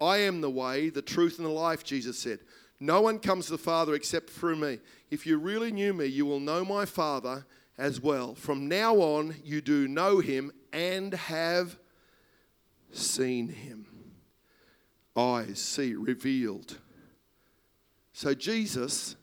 I 0.00 0.18
am 0.18 0.40
the 0.40 0.50
way, 0.50 0.88
the 0.88 1.02
truth, 1.02 1.38
and 1.38 1.46
the 1.46 1.52
life, 1.52 1.84
Jesus 1.84 2.18
said. 2.18 2.40
No 2.80 3.00
one 3.00 3.18
comes 3.18 3.46
to 3.46 3.52
the 3.52 3.58
Father 3.58 3.94
except 3.94 4.30
through 4.30 4.56
me. 4.56 4.78
If 5.10 5.26
you 5.26 5.38
really 5.38 5.70
knew 5.70 5.92
me, 5.92 6.06
you 6.06 6.26
will 6.26 6.40
know 6.40 6.64
my 6.64 6.84
Father 6.84 7.46
as 7.78 8.00
well. 8.00 8.34
From 8.34 8.68
now 8.68 8.96
on, 8.96 9.36
you 9.44 9.60
do 9.60 9.86
know 9.86 10.18
him 10.18 10.52
and 10.72 11.14
have 11.14 11.78
seen 12.90 13.48
him. 13.48 13.86
Eyes 15.16 15.60
see, 15.60 15.94
revealed. 15.94 16.78
So, 18.12 18.34
Jesus, 18.34 19.16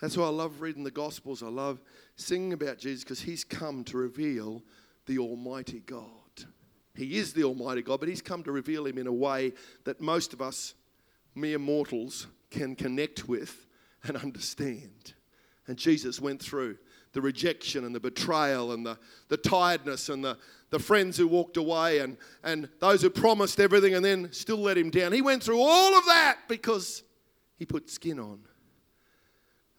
that's 0.00 0.16
why 0.16 0.26
I 0.26 0.30
love 0.30 0.60
reading 0.60 0.84
the 0.84 0.90
Gospels. 0.90 1.42
I 1.42 1.48
love 1.48 1.80
singing 2.16 2.52
about 2.52 2.78
Jesus 2.78 3.04
because 3.04 3.20
he's 3.20 3.44
come 3.44 3.84
to 3.84 3.96
reveal 3.96 4.62
the 5.06 5.18
Almighty 5.18 5.80
God. 5.80 6.02
He 6.94 7.16
is 7.16 7.32
the 7.32 7.44
Almighty 7.44 7.82
God, 7.82 8.00
but 8.00 8.08
he's 8.08 8.22
come 8.22 8.42
to 8.44 8.52
reveal 8.52 8.86
him 8.86 8.98
in 8.98 9.06
a 9.06 9.12
way 9.12 9.52
that 9.84 10.00
most 10.00 10.32
of 10.32 10.42
us, 10.42 10.74
mere 11.34 11.58
mortals, 11.58 12.26
can 12.50 12.74
connect 12.74 13.28
with 13.28 13.66
and 14.04 14.16
understand. 14.16 15.14
And 15.66 15.76
Jesus 15.76 16.20
went 16.20 16.42
through 16.42 16.78
the 17.12 17.20
rejection 17.20 17.84
and 17.84 17.94
the 17.94 18.00
betrayal 18.00 18.72
and 18.72 18.84
the, 18.84 18.98
the 19.28 19.36
tiredness 19.36 20.08
and 20.08 20.24
the, 20.24 20.38
the 20.70 20.78
friends 20.78 21.16
who 21.16 21.26
walked 21.26 21.56
away 21.56 21.98
and, 21.98 22.16
and 22.44 22.68
those 22.80 23.02
who 23.02 23.10
promised 23.10 23.60
everything 23.60 23.94
and 23.94 24.04
then 24.04 24.32
still 24.32 24.58
let 24.58 24.76
him 24.76 24.90
down. 24.90 25.12
He 25.12 25.22
went 25.22 25.42
through 25.42 25.60
all 25.60 25.96
of 25.96 26.04
that 26.06 26.38
because 26.48 27.02
he 27.56 27.64
put 27.64 27.90
skin 27.90 28.18
on. 28.18 28.40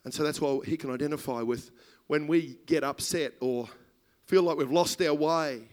And 0.03 0.13
so 0.13 0.23
that's 0.23 0.39
why 0.39 0.59
he 0.65 0.77
can 0.77 0.91
identify 0.91 1.41
with 1.41 1.71
when 2.07 2.27
we 2.27 2.57
get 2.65 2.83
upset 2.83 3.33
or 3.39 3.67
feel 4.25 4.43
like 4.43 4.57
we've 4.57 4.71
lost 4.71 5.01
our 5.01 5.13
way. 5.13 5.63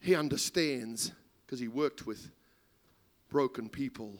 He 0.00 0.14
understands 0.14 1.12
because 1.44 1.60
he 1.60 1.68
worked 1.68 2.06
with 2.06 2.30
broken 3.28 3.68
people 3.68 4.18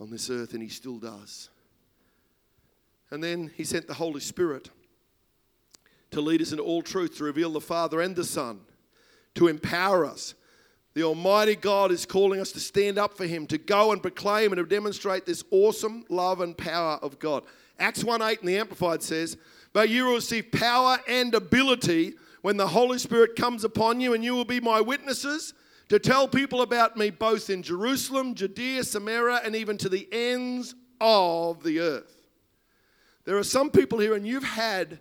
on 0.00 0.10
this 0.10 0.30
earth 0.30 0.52
and 0.54 0.62
he 0.62 0.68
still 0.68 0.98
does. 0.98 1.48
And 3.10 3.22
then 3.22 3.50
he 3.54 3.64
sent 3.64 3.86
the 3.86 3.94
Holy 3.94 4.20
Spirit 4.20 4.70
to 6.12 6.20
lead 6.20 6.42
us 6.42 6.50
into 6.50 6.62
all 6.62 6.82
truth, 6.82 7.16
to 7.16 7.24
reveal 7.24 7.50
the 7.50 7.60
Father 7.60 8.00
and 8.00 8.16
the 8.16 8.24
Son, 8.24 8.60
to 9.34 9.48
empower 9.48 10.04
us. 10.04 10.34
The 10.94 11.04
Almighty 11.04 11.56
God 11.56 11.90
is 11.90 12.04
calling 12.04 12.40
us 12.40 12.52
to 12.52 12.60
stand 12.60 12.98
up 12.98 13.16
for 13.16 13.26
Him, 13.26 13.46
to 13.46 13.58
go 13.58 13.92
and 13.92 14.02
proclaim 14.02 14.52
and 14.52 14.58
to 14.58 14.66
demonstrate 14.66 15.24
this 15.24 15.42
awesome 15.50 16.04
love 16.08 16.40
and 16.40 16.56
power 16.56 16.98
of 17.00 17.18
God. 17.18 17.44
Acts 17.78 18.04
1 18.04 18.20
8 18.20 18.40
in 18.40 18.46
the 18.46 18.58
Amplified 18.58 19.02
says, 19.02 19.38
But 19.72 19.88
you 19.88 20.04
will 20.04 20.16
receive 20.16 20.52
power 20.52 20.98
and 21.08 21.34
ability 21.34 22.14
when 22.42 22.56
the 22.56 22.66
Holy 22.66 22.98
Spirit 22.98 23.36
comes 23.36 23.64
upon 23.64 24.00
you, 24.00 24.12
and 24.12 24.22
you 24.22 24.34
will 24.34 24.44
be 24.44 24.60
my 24.60 24.80
witnesses 24.80 25.54
to 25.88 25.98
tell 25.98 26.28
people 26.28 26.62
about 26.62 26.96
me 26.96 27.10
both 27.10 27.48
in 27.48 27.62
Jerusalem, 27.62 28.34
Judea, 28.34 28.84
Samaria, 28.84 29.40
and 29.44 29.56
even 29.56 29.78
to 29.78 29.88
the 29.88 30.08
ends 30.12 30.74
of 31.00 31.62
the 31.62 31.80
earth. 31.80 32.22
There 33.24 33.38
are 33.38 33.44
some 33.44 33.70
people 33.70 33.98
here, 33.98 34.14
and 34.14 34.26
you've 34.26 34.44
had 34.44 34.98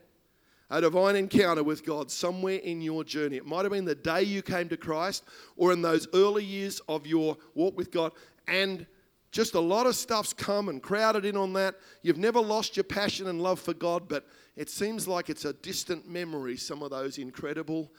a 0.72 0.80
divine 0.80 1.18
encounter 1.18 1.64
with 1.64 1.86
God 1.86 2.10
somewhere 2.10 2.56
in 2.56 2.82
your 2.82 3.04
journey. 3.04 3.36
It 3.36 3.46
might 3.46 3.64
have 3.64 3.74
been 3.74 3.84
the 3.84 3.94
day 3.94 4.24
you 4.24 4.42
came 4.42 4.70
to 4.70 4.78
Christ 4.78 5.26
or 5.58 5.74
in 5.74 5.82
those 5.82 6.08
early 6.14 6.46
years 6.46 6.80
of 6.88 7.06
your 7.06 7.38
walk 7.54 7.78
with 7.78 7.92
God. 7.92 8.14
And 8.48 8.88
just 9.34 9.54
a 9.54 9.60
lot 9.60 9.86
of 9.86 9.98
stuff's 9.98 10.32
come 10.32 10.70
and 10.70 10.82
crowded 10.82 11.26
in 11.26 11.36
on 11.36 11.52
that. 11.54 11.76
You've 12.04 12.18
never 12.18 12.40
lost 12.40 12.78
your 12.78 12.86
passion 12.86 13.28
and 13.28 13.44
love 13.44 13.60
for 13.60 13.74
God, 13.74 14.08
but 14.08 14.26
it 14.56 14.70
seems 14.70 15.10
like 15.10 15.30
it's 15.30 15.44
a 15.44 15.54
distant 15.54 16.10
memory, 16.10 16.56
some 16.56 16.82
of 16.82 16.90
those 16.90 17.18
incredible 17.18 17.92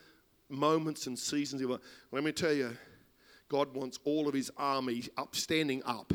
moments 0.49 1.07
and 1.07 1.19
seasons. 1.19 1.63
Let 2.11 2.25
me 2.25 2.33
tell 2.33 2.55
you, 2.55 2.75
God 3.51 3.75
wants 3.75 3.99
all 4.05 4.29
of 4.29 4.35
His 4.35 4.51
army 4.57 5.05
up, 5.19 5.37
standing 5.37 5.83
up 5.85 6.15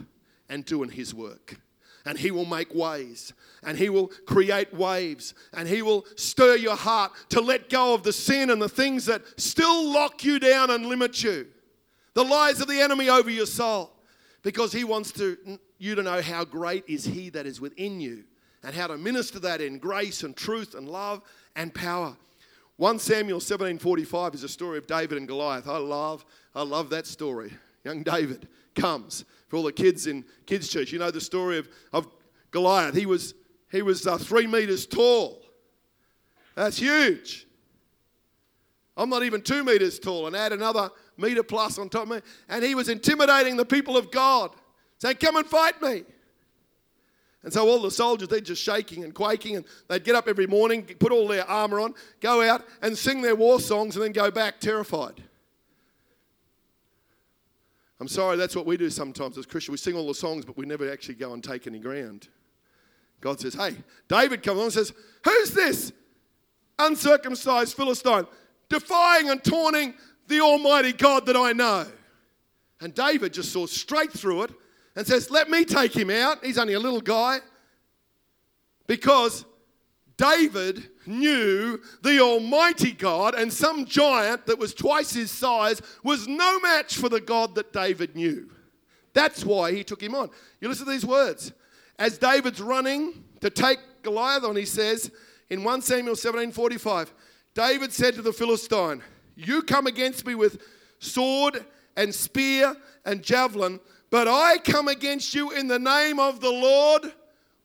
and 0.50 0.66
doing 0.66 0.90
His 0.90 1.14
work 1.14 1.60
and 2.08 2.18
He 2.18 2.32
will 2.32 2.46
make 2.46 2.74
ways 2.74 3.34
and 3.64 3.78
He 3.78 3.90
will 3.90 4.08
create 4.26 4.74
waves 4.74 5.34
and 5.54 5.68
He 5.68 5.82
will 5.82 6.06
stir 6.16 6.56
your 6.56 6.78
heart 6.78 7.12
to 7.30 7.42
let 7.42 7.70
go 7.70 7.94
of 7.94 8.04
the 8.04 8.14
sin 8.14 8.50
and 8.50 8.62
the 8.62 8.70
things 8.70 9.06
that 9.08 9.22
still 9.40 9.92
lock 9.92 10.24
you 10.24 10.40
down 10.40 10.70
and 10.70 10.86
limit 10.86 11.22
you. 11.22 11.48
The 12.14 12.24
lies 12.24 12.62
of 12.62 12.70
the 12.70 12.80
enemy 12.80 13.10
over 13.10 13.30
your 13.30 13.46
soul 13.46 13.92
because 14.42 14.72
He 14.72 14.86
wants 14.86 15.12
to, 15.14 15.60
you 15.80 15.96
to 15.96 16.02
know 16.02 16.22
how 16.22 16.46
great 16.46 16.86
is 16.88 17.04
He 17.04 17.30
that 17.32 17.46
is 17.46 17.60
within 17.60 18.00
you 18.00 18.24
and 18.64 18.74
how 18.74 18.88
to 18.88 18.98
minister 18.98 19.40
that 19.40 19.60
in 19.60 19.78
grace 19.78 20.24
and 20.24 20.36
truth 20.36 20.76
and 20.76 20.88
love 20.88 21.22
and 21.58 21.74
power. 21.74 22.16
1 22.78 23.00
Samuel 23.00 23.42
17:45 23.42 24.34
is 24.34 24.44
a 24.44 24.50
story 24.50 24.78
of 24.78 24.88
David 24.88 25.18
and 25.18 25.28
Goliath. 25.28 25.68
I 25.68 25.78
love 25.78 26.26
I 26.56 26.64
love 26.64 26.90
that 26.92 27.06
story. 27.06 27.52
Young 27.84 28.04
David 28.04 28.48
comes 28.76 29.26
for 29.48 29.58
all 29.58 29.64
the 29.64 29.72
kids 29.72 30.08
in 30.08 30.26
kids' 30.46 30.68
church. 30.70 30.92
You 30.92 31.00
know 31.00 31.12
the 31.12 31.22
story 31.22 31.58
of, 31.58 31.70
of 31.94 32.08
Goliath. 32.52 32.96
He 32.96 33.06
was, 33.06 33.34
he 33.72 33.82
was 33.82 34.06
uh, 34.06 34.18
three 34.18 34.48
meters 34.48 34.86
tall. 34.86 35.44
That's 36.56 36.78
huge. 36.78 37.48
I'm 38.96 39.10
not 39.10 39.24
even 39.24 39.42
two 39.42 39.64
meters 39.64 40.00
tall, 40.00 40.28
and 40.28 40.36
add 40.36 40.54
another 40.54 40.90
meter 41.18 41.44
plus 41.44 41.78
on 41.78 41.88
top 41.88 42.04
of 42.04 42.10
me. 42.10 42.20
And 42.50 42.64
he 42.64 42.74
was 42.74 42.90
intimidating 42.90 43.56
the 43.56 43.66
people 43.66 43.96
of 43.96 44.12
God, 44.12 44.52
saying, 44.98 45.18
Come 45.18 45.36
and 45.36 45.46
fight 45.46 45.82
me. 45.82 46.04
And 47.44 47.54
so 47.54 47.70
all 47.70 47.82
the 47.82 47.92
soldiers, 47.92 48.28
they're 48.28 48.40
just 48.42 48.62
shaking 48.62 49.04
and 49.04 49.14
quaking, 49.14 49.56
and 49.56 49.66
they'd 49.88 50.04
get 50.04 50.16
up 50.16 50.28
every 50.28 50.48
morning, 50.48 50.84
put 50.84 51.12
all 51.12 51.28
their 51.28 51.48
armor 51.48 51.80
on, 51.80 51.94
go 52.20 52.42
out 52.42 52.66
and 52.82 52.98
sing 52.98 53.22
their 53.22 53.36
war 53.36 53.60
songs, 53.60 53.96
and 53.96 54.04
then 54.04 54.12
go 54.12 54.32
back 54.32 54.60
terrified. 54.60 55.24
I'm 58.00 58.08
sorry, 58.08 58.38
that's 58.38 58.56
what 58.56 58.66
we 58.66 58.78
do 58.78 58.90
sometimes 58.90 59.38
as 59.38 59.46
Christians. 59.46 59.72
We 59.72 59.78
sing 59.78 59.96
all 59.96 60.08
the 60.08 60.14
songs, 60.14 60.46
but 60.46 60.56
we 60.58 60.66
never 60.66 60.92
actually 60.92 61.16
go 61.16 61.34
and 61.34 61.44
take 61.44 61.66
any 61.66 61.80
ground. 61.80 62.28
God 63.22 63.40
says, 63.40 63.56
Hey, 63.56 63.76
David 64.08 64.44
comes 64.44 64.56
along 64.56 64.66
and 64.66 64.74
says, 64.74 64.94
Who's 65.24 65.52
this 65.52 65.92
uncircumcised 66.78 67.76
Philistine 67.76 68.28
defying 68.70 69.30
and 69.30 69.44
taunting 69.44 69.96
the 70.28 70.42
Almighty 70.42 70.94
God 70.94 71.26
that 71.26 71.36
I 71.36 71.54
know? 71.54 71.88
And 72.80 72.94
David 72.94 73.34
just 73.34 73.52
saw 73.52 73.66
straight 73.66 74.12
through 74.12 74.44
it 74.44 74.52
and 74.96 75.08
says, 75.08 75.32
Let 75.32 75.50
me 75.50 75.66
take 75.66 75.96
him 75.96 76.12
out. 76.12 76.46
He's 76.46 76.60
only 76.60 76.74
a 76.74 76.80
little 76.80 77.02
guy. 77.02 77.40
Because 78.86 79.44
David 80.18 80.90
knew 81.06 81.80
the 82.02 82.20
Almighty 82.20 82.92
God, 82.92 83.36
and 83.36 83.54
some 83.54 83.86
giant 83.86 84.48
that 84.48 84.58
was 84.58 84.74
twice 84.74 85.14
his 85.14 85.30
size 85.30 85.82
was 86.04 86.28
no 86.28 86.60
match 86.60 86.98
for 86.98 87.08
the 87.08 87.22
God 87.22 87.54
that 87.56 87.72
David 87.72 88.16
knew. 88.16 88.50
That's 89.14 89.46
why 89.46 89.72
he 89.72 89.84
took 89.84 90.02
him 90.02 90.16
on. 90.16 90.30
You 90.60 90.70
listen 90.70 90.86
to 90.86 90.92
these 90.92 91.06
words. 91.06 91.52
As 92.00 92.18
David's 92.18 92.62
running 92.62 93.24
to 93.42 93.50
take 93.50 93.80
Goliath 94.04 94.44
on, 94.44 94.56
he 94.56 94.66
says 94.66 95.12
in 95.50 95.64
1 95.64 95.82
Samuel 95.82 96.16
17 96.16 96.52
45, 96.52 97.14
David 97.54 97.92
said 97.92 98.16
to 98.16 98.22
the 98.22 98.34
Philistine, 98.34 99.02
You 99.36 99.62
come 99.62 99.88
against 99.88 100.26
me 100.26 100.36
with 100.36 100.62
sword 101.00 101.66
and 101.96 102.14
spear 102.14 102.76
and 103.06 103.24
javelin, 103.24 103.80
but 104.10 104.28
I 104.28 104.58
come 104.60 104.88
against 104.88 105.34
you 105.34 105.52
in 105.52 105.68
the 105.68 105.80
name 105.80 106.20
of 106.20 106.40
the 106.40 106.52
Lord 106.52 107.12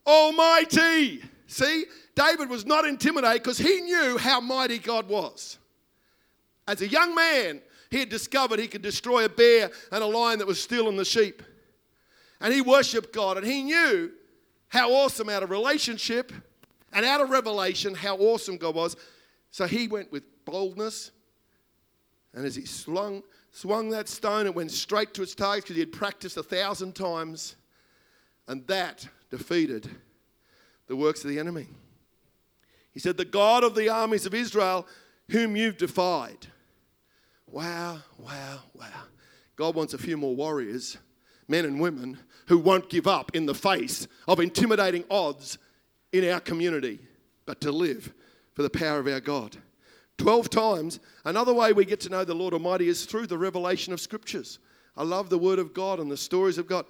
Almighty. 0.07 1.23
See, 1.47 1.85
David 2.15 2.49
was 2.51 2.67
not 2.67 2.85
intimidated 2.85 3.43
because 3.43 3.59
he 3.59 3.81
knew 3.81 4.19
how 4.19 4.41
mighty 4.41 4.79
God 4.79 5.09
was. 5.09 5.59
As 6.69 6.81
a 6.83 6.89
young 6.89 7.15
man, 7.15 7.61
he 7.91 7.99
had 7.99 8.09
discovered 8.09 8.59
he 8.59 8.69
could 8.69 8.83
destroy 8.83 9.25
a 9.25 9.29
bear 9.29 9.71
and 9.91 10.03
a 10.03 10.07
lion 10.07 10.39
that 10.39 10.47
was 10.47 10.63
stealing 10.63 10.97
the 10.97 11.05
sheep. 11.05 11.43
And 12.41 12.53
he 12.53 12.61
worshiped 12.61 13.13
God 13.13 13.37
and 13.37 13.47
he 13.47 13.63
knew 13.63 14.11
how 14.69 14.91
awesome 14.93 15.29
out 15.29 15.43
of 15.43 15.51
relationship 15.51 16.33
and 16.93 17.05
out 17.05 17.21
of 17.21 17.31
revelation 17.31 17.95
how 17.95 18.17
awesome 18.17 18.57
God 18.57 18.75
was. 18.75 18.97
So 19.51 19.67
he 19.67 19.89
went 19.89 20.11
with 20.11 20.25
boldness. 20.45 21.11
And 22.35 22.47
as 22.47 22.57
he 22.57 22.65
slung, 22.65 23.23
swung 23.51 23.91
that 23.91 24.09
stone, 24.09 24.47
it 24.47 24.55
went 24.55 24.71
straight 24.71 25.13
to 25.15 25.23
its 25.23 25.35
target 25.35 25.65
because 25.65 25.77
he 25.77 25.81
had 25.81 25.93
practiced 25.93 26.37
a 26.37 26.43
thousand 26.43 26.95
times. 26.95 27.57
And 28.49 28.67
that 28.67 29.07
defeated 29.31 29.89
the 30.87 30.97
works 30.97 31.25
of 31.25 31.31
the 31.31 31.39
enemy. 31.39 31.69
He 32.93 33.01
said, 33.01 33.17
The 33.17 33.25
God 33.25 33.65
of 33.65 33.75
the 33.75 33.89
armies 33.89 34.27
of 34.27 34.35
Israel, 34.35 34.87
whom 35.31 35.57
you've 35.57 35.79
defied. 35.79 36.47
Wow, 37.47 37.99
wow, 38.19 38.61
wow. 38.75 39.03
God 39.57 39.75
wants 39.75 39.95
a 39.95 39.99
few 39.99 40.17
more 40.17 40.35
warriors, 40.35 40.97
men 41.49 41.65
and 41.65 41.81
women, 41.81 42.19
who 42.47 42.59
won't 42.59 42.89
give 42.89 43.07
up 43.07 43.35
in 43.35 43.47
the 43.47 43.55
face 43.55 44.07
of 44.27 44.41
intimidating 44.41 45.05
odds 45.11 45.59
in 46.13 46.29
our 46.29 46.41
community, 46.41 46.99
but 47.47 47.61
to 47.61 47.73
live 47.73 48.13
for 48.55 48.63
the 48.63 48.71
power 48.71 48.99
of 48.99 49.07
our 49.07 49.21
God. 49.21 49.57
12 50.19 50.51
times. 50.51 51.01
Another 51.25 51.53
way 51.53 51.73
we 51.73 51.85
get 51.85 52.01
to 52.01 52.09
know 52.09 52.25
the 52.25 52.35
Lord 52.35 52.55
Almighty 52.55 52.89
is 52.89 53.07
through 53.07 53.27
the 53.27 53.39
revelation 53.39 53.93
of 53.93 54.01
scriptures. 54.01 54.59
I 54.97 55.03
love 55.03 55.31
the 55.31 55.39
Word 55.39 55.59
of 55.59 55.75
God 55.75 56.01
and 56.01 56.11
the 56.11 56.17
stories 56.17 56.59
of 56.59 56.67
God. 56.67 56.85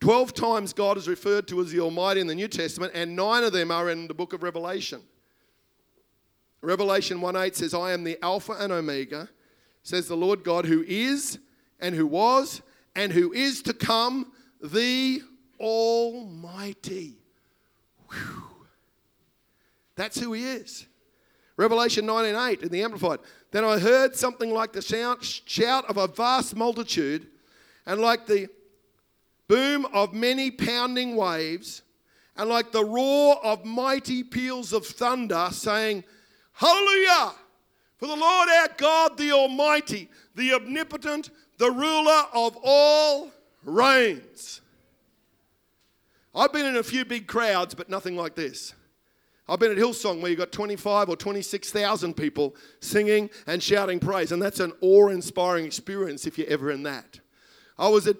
12 0.00 0.34
times 0.34 0.72
God 0.72 0.98
is 0.98 1.08
referred 1.08 1.48
to 1.48 1.60
as 1.60 1.70
the 1.70 1.80
Almighty 1.80 2.20
in 2.20 2.26
the 2.26 2.34
New 2.34 2.48
Testament, 2.48 2.92
and 2.94 3.16
nine 3.16 3.44
of 3.44 3.52
them 3.52 3.70
are 3.70 3.90
in 3.90 4.06
the 4.06 4.14
book 4.14 4.32
of 4.32 4.42
Revelation. 4.42 5.00
Revelation 6.64 7.20
1 7.20 7.36
8 7.36 7.56
says, 7.56 7.74
I 7.74 7.92
am 7.92 8.04
the 8.04 8.18
Alpha 8.22 8.52
and 8.52 8.72
Omega, 8.72 9.28
says 9.82 10.08
the 10.08 10.16
Lord 10.16 10.42
God, 10.42 10.64
who 10.64 10.82
is 10.86 11.38
and 11.78 11.94
who 11.94 12.06
was 12.06 12.62
and 12.96 13.12
who 13.12 13.32
is 13.32 13.62
to 13.62 13.74
come, 13.74 14.32
the 14.62 15.22
Almighty. 15.60 17.18
Whew. 18.10 18.42
That's 19.96 20.18
who 20.18 20.32
He 20.32 20.44
is. 20.44 20.86
Revelation 21.56 22.06
19 22.06 22.34
8 22.34 22.62
in 22.62 22.68
the 22.68 22.82
Amplified. 22.82 23.20
Then 23.50 23.64
I 23.64 23.78
heard 23.78 24.16
something 24.16 24.50
like 24.50 24.72
the 24.72 24.82
shout 25.22 25.84
of 25.88 25.96
a 25.96 26.08
vast 26.08 26.56
multitude 26.56 27.28
and 27.86 28.00
like 28.00 28.26
the 28.26 28.48
boom 29.46 29.86
of 29.92 30.12
many 30.12 30.50
pounding 30.50 31.14
waves 31.14 31.82
and 32.36 32.48
like 32.48 32.72
the 32.72 32.84
roar 32.84 33.36
of 33.44 33.64
mighty 33.64 34.24
peals 34.24 34.72
of 34.72 34.84
thunder, 34.84 35.48
saying, 35.52 36.02
Hallelujah! 36.54 37.32
For 37.96 38.06
the 38.06 38.16
Lord 38.16 38.48
our 38.48 38.68
God, 38.76 39.16
the 39.16 39.32
Almighty, 39.32 40.08
the 40.34 40.54
omnipotent, 40.54 41.30
the 41.58 41.70
ruler 41.70 42.24
of 42.32 42.56
all 42.62 43.30
reigns. 43.64 44.60
I've 46.34 46.52
been 46.52 46.66
in 46.66 46.76
a 46.76 46.82
few 46.82 47.04
big 47.04 47.26
crowds, 47.26 47.74
but 47.74 47.88
nothing 47.88 48.16
like 48.16 48.34
this. 48.34 48.74
I've 49.48 49.60
been 49.60 49.70
at 49.70 49.76
Hillsong 49.76 50.20
where 50.20 50.30
you've 50.30 50.38
got 50.38 50.52
25 50.52 51.10
or 51.10 51.16
26,000 51.16 52.14
people 52.14 52.56
singing 52.80 53.30
and 53.46 53.62
shouting 53.62 54.00
praise, 54.00 54.32
and 54.32 54.42
that's 54.42 54.60
an 54.60 54.72
awe 54.80 55.08
inspiring 55.08 55.66
experience 55.66 56.26
if 56.26 56.38
you're 56.38 56.48
ever 56.48 56.70
in 56.70 56.82
that. 56.84 57.20
I 57.78 57.88
was 57.88 58.06
at, 58.06 58.16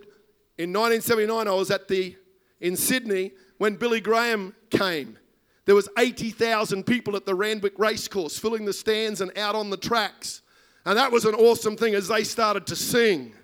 in 0.59 0.73
1979, 0.73 1.49
I 1.49 1.53
was 1.53 1.71
at 1.71 1.89
the, 1.89 2.17
in 2.61 2.77
Sydney 2.77 3.33
when 3.59 3.77
Billy 3.77 4.01
Graham 4.01 4.55
came 4.71 5.19
there 5.65 5.75
was 5.75 5.89
80,000 5.99 6.85
people 6.85 7.17
at 7.17 7.25
the 7.25 7.35
Randwick 7.35 7.79
Racecourse 7.79 8.39
filling 8.39 8.65
the 8.65 8.73
stands 8.73 9.21
and 9.21 9.37
out 9.39 9.55
on 9.55 9.71
the 9.71 9.77
tracks. 9.77 10.43
And 10.85 10.99
that 10.99 11.11
was 11.11 11.25
an 11.25 11.35
awesome 11.35 11.77
thing 11.77 11.95
as 11.95 12.09
they 12.09 12.25
started 12.25 12.67
to 12.67 12.77
sing. 12.77 13.35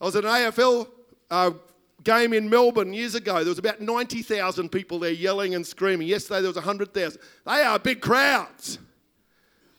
I 0.00 0.06
was 0.06 0.16
at 0.16 0.24
an 0.24 0.30
AFL 0.30 0.88
uh, 1.30 1.50
game 2.02 2.32
in 2.32 2.48
Melbourne 2.48 2.94
years 2.94 3.14
ago. 3.14 3.38
There 3.38 3.50
was 3.50 3.58
about 3.58 3.80
90,000 3.80 4.70
people 4.70 4.98
there 4.98 5.10
yelling 5.10 5.54
and 5.54 5.66
screaming. 5.66 6.08
Yesterday 6.08 6.40
there 6.40 6.48
was 6.48 6.56
100,000. 6.56 7.20
They 7.44 7.62
are 7.62 7.78
big 7.78 8.00
crowds. 8.00 8.78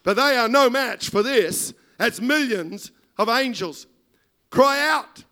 But 0.04 0.16
they 0.16 0.38
are 0.38 0.48
no 0.48 0.70
match 0.70 1.10
for 1.10 1.24
this. 1.24 1.74
That's 1.98 2.22
millions 2.22 2.92
of 3.18 3.30
angels. 3.30 3.88
Cry 4.52 4.88
out. 4.88 5.24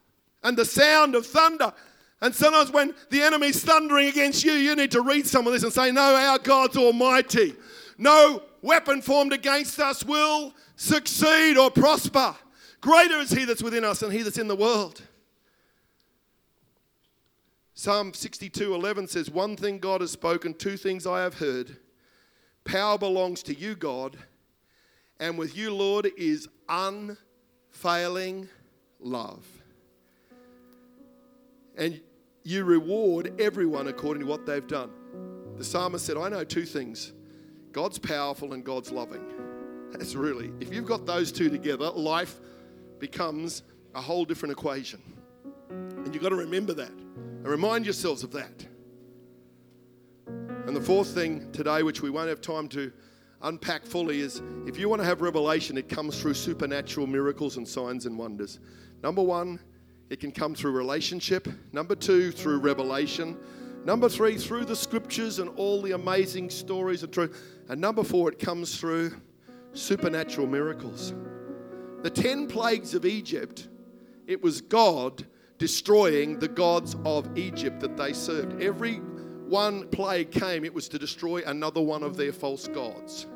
And 0.44 0.58
the 0.58 0.66
sound 0.66 1.16
of 1.16 1.26
thunder. 1.26 1.74
And 2.26 2.34
sometimes 2.34 2.72
when 2.72 2.96
the 3.12 3.22
enemy's 3.22 3.64
thundering 3.64 4.08
against 4.08 4.44
you, 4.44 4.54
you 4.54 4.76
need 4.76 4.90
to 4.94 5.02
read 5.02 5.28
some 5.28 5.46
of 5.46 5.54
this 5.54 5.62
and 5.62 5.72
say, 5.72 5.92
No, 5.92 6.16
our 6.16 6.40
God's 6.40 6.76
almighty. 6.76 7.54
No 8.00 8.42
weapon 8.64 9.04
formed 9.04 9.32
against 9.32 9.80
us 9.80 10.04
will 10.04 10.52
succeed 10.76 11.56
or 11.56 11.70
prosper. 11.70 12.36
Greater 12.82 13.20
is 13.20 13.30
he 13.30 13.46
that's 13.46 13.62
within 13.62 13.84
us 13.84 14.00
than 14.00 14.10
he 14.10 14.24
that's 14.24 14.40
in 14.40 14.48
the 14.48 14.56
world. 14.56 15.04
Psalm 17.76 18.12
62 18.12 18.74
11 18.74 19.08
says, 19.08 19.30
One 19.30 19.56
thing 19.56 19.78
God 19.78 20.02
has 20.02 20.10
spoken, 20.10 20.56
two 20.56 20.78
things 20.78 21.06
I 21.06 21.22
have 21.22 21.36
heard. 21.36 21.78
Power 22.64 22.98
belongs 22.98 23.44
to 23.44 23.54
you, 23.54 23.76
God, 23.76 24.18
and 25.20 25.38
with 25.38 25.56
you, 25.56 25.72
Lord, 25.72 26.10
is 26.18 26.50
unfailing 26.68 28.50
love 29.00 29.46
and 31.78 32.00
you 32.46 32.64
reward 32.64 33.34
everyone 33.42 33.88
according 33.88 34.22
to 34.22 34.30
what 34.30 34.46
they've 34.46 34.68
done. 34.68 34.92
The 35.58 35.64
psalmist 35.64 36.06
said, 36.06 36.16
I 36.16 36.30
know 36.30 36.44
two 36.44 36.64
things 36.64 37.12
God's 37.72 37.98
powerful 37.98 38.54
and 38.54 38.64
God's 38.64 38.92
loving. 38.92 39.26
That's 39.92 40.16
really, 40.16 40.54
if 40.60 40.74
you've 40.74 40.86
got 40.86 41.06
those 41.06 41.32
two 41.32 41.50
together, 41.50 41.90
life 41.90 42.40
becomes 43.00 43.64
a 43.96 44.02
whole 44.02 44.26
different 44.26 44.54
equation. 44.54 45.02
And 45.70 46.14
you've 46.14 46.24
got 46.24 46.30
to 46.30 46.36
remember 46.36 46.74
that 46.74 46.92
and 46.92 47.48
remind 47.48 47.86
yourselves 47.86 48.24
of 48.24 48.32
that. 48.34 48.68
And 50.28 50.76
the 50.76 50.82
fourth 50.82 51.10
thing 51.10 51.52
today, 51.52 51.84
which 51.84 52.02
we 52.02 52.10
won't 52.10 52.30
have 52.30 52.42
time 52.42 52.68
to 52.70 52.92
unpack 53.42 53.86
fully, 53.86 54.20
is 54.20 54.42
if 54.68 54.78
you 54.78 54.88
want 54.88 55.02
to 55.02 55.06
have 55.06 55.22
revelation, 55.22 55.78
it 55.78 55.90
comes 55.90 56.22
through 56.22 56.36
supernatural 56.36 57.08
miracles 57.08 57.58
and 57.58 57.68
signs 57.68 58.06
and 58.06 58.18
wonders. 58.18 58.60
Number 59.02 59.24
one, 59.24 59.60
it 60.10 60.20
can 60.20 60.32
come 60.32 60.56
through 60.56 60.72
relationship. 60.72 61.48
Number 61.72 61.96
two, 61.96 62.32
through 62.32 62.60
revelation. 62.60 63.38
Number 63.86 64.10
three, 64.10 64.38
through 64.38 64.66
the 64.66 64.76
scriptures 64.76 65.40
and 65.40 65.50
all 65.58 65.82
the 65.82 65.92
amazing 65.92 66.50
stories 66.50 67.04
and 67.04 67.12
truth. 67.12 67.40
And 67.70 67.80
number 67.80 68.04
four, 68.04 68.30
it 68.30 68.40
comes 68.40 68.80
through 68.80 69.16
supernatural 69.74 70.48
miracles. 70.48 71.14
The 72.02 72.10
10 72.10 72.48
plagues 72.48 72.94
of 72.94 73.06
Egypt, 73.06 73.68
it 74.28 74.42
was 74.42 74.62
God 74.62 75.26
destroying 75.58 76.40
the 76.40 76.48
gods 76.48 76.96
of 77.06 77.38
Egypt 77.38 77.80
that 77.80 77.98
they 77.98 78.14
served. 78.14 78.62
Every 78.62 78.96
one 79.48 79.88
plague 79.90 80.32
came, 80.32 80.66
it 80.66 80.74
was 80.74 80.90
to 80.90 81.00
destroy 81.00 81.44
another 81.46 81.82
one 81.82 82.04
of 82.04 82.18
their 82.18 82.34
false 82.34 82.68
gods. 82.68 83.28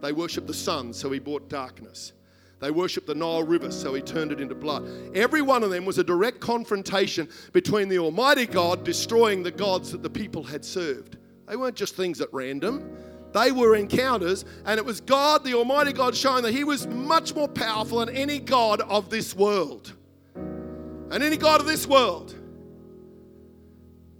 They 0.00 0.12
worshiped 0.12 0.46
the 0.46 0.54
sun, 0.54 0.92
so 0.92 1.10
he 1.10 1.18
brought 1.18 1.48
darkness. 1.48 2.12
They 2.60 2.70
worshipped 2.70 3.06
the 3.06 3.14
Nile 3.14 3.44
River, 3.44 3.70
so 3.70 3.94
he 3.94 4.02
turned 4.02 4.32
it 4.32 4.40
into 4.40 4.54
blood. 4.54 4.88
Every 5.14 5.42
one 5.42 5.62
of 5.62 5.70
them 5.70 5.84
was 5.84 5.98
a 5.98 6.04
direct 6.04 6.40
confrontation 6.40 7.28
between 7.52 7.88
the 7.88 7.98
Almighty 7.98 8.46
God 8.46 8.84
destroying 8.84 9.42
the 9.42 9.50
gods 9.50 9.92
that 9.92 10.02
the 10.02 10.10
people 10.10 10.42
had 10.42 10.64
served. 10.64 11.18
They 11.46 11.56
weren't 11.56 11.76
just 11.76 11.94
things 11.94 12.20
at 12.20 12.28
random, 12.32 12.90
they 13.32 13.52
were 13.52 13.76
encounters, 13.76 14.44
and 14.64 14.78
it 14.78 14.84
was 14.84 15.00
God, 15.00 15.44
the 15.44 15.54
Almighty 15.54 15.92
God, 15.92 16.16
showing 16.16 16.42
that 16.42 16.52
He 16.52 16.64
was 16.64 16.86
much 16.86 17.34
more 17.34 17.48
powerful 17.48 17.98
than 17.98 18.08
any 18.10 18.38
God 18.38 18.80
of 18.80 19.10
this 19.10 19.34
world. 19.36 19.92
And 20.34 21.22
any 21.22 21.36
God 21.36 21.60
of 21.60 21.66
this 21.66 21.86
world. 21.86 22.34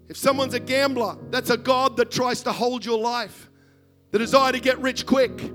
If 0.09 0.17
someone's 0.17 0.55
a 0.55 0.61
gambler, 0.61 1.17
that's 1.31 1.51
a 1.51 1.57
God 1.57 1.97
that 1.99 2.11
tries 2.11 2.43
to 2.43 2.53
hold 2.53 2.85
your 2.85 2.99
life, 2.99 3.51
the 4.11 4.19
desire 4.19 4.53
to 4.53 4.61
get 4.61 4.79
rich 4.79 5.05
quick. 5.05 5.53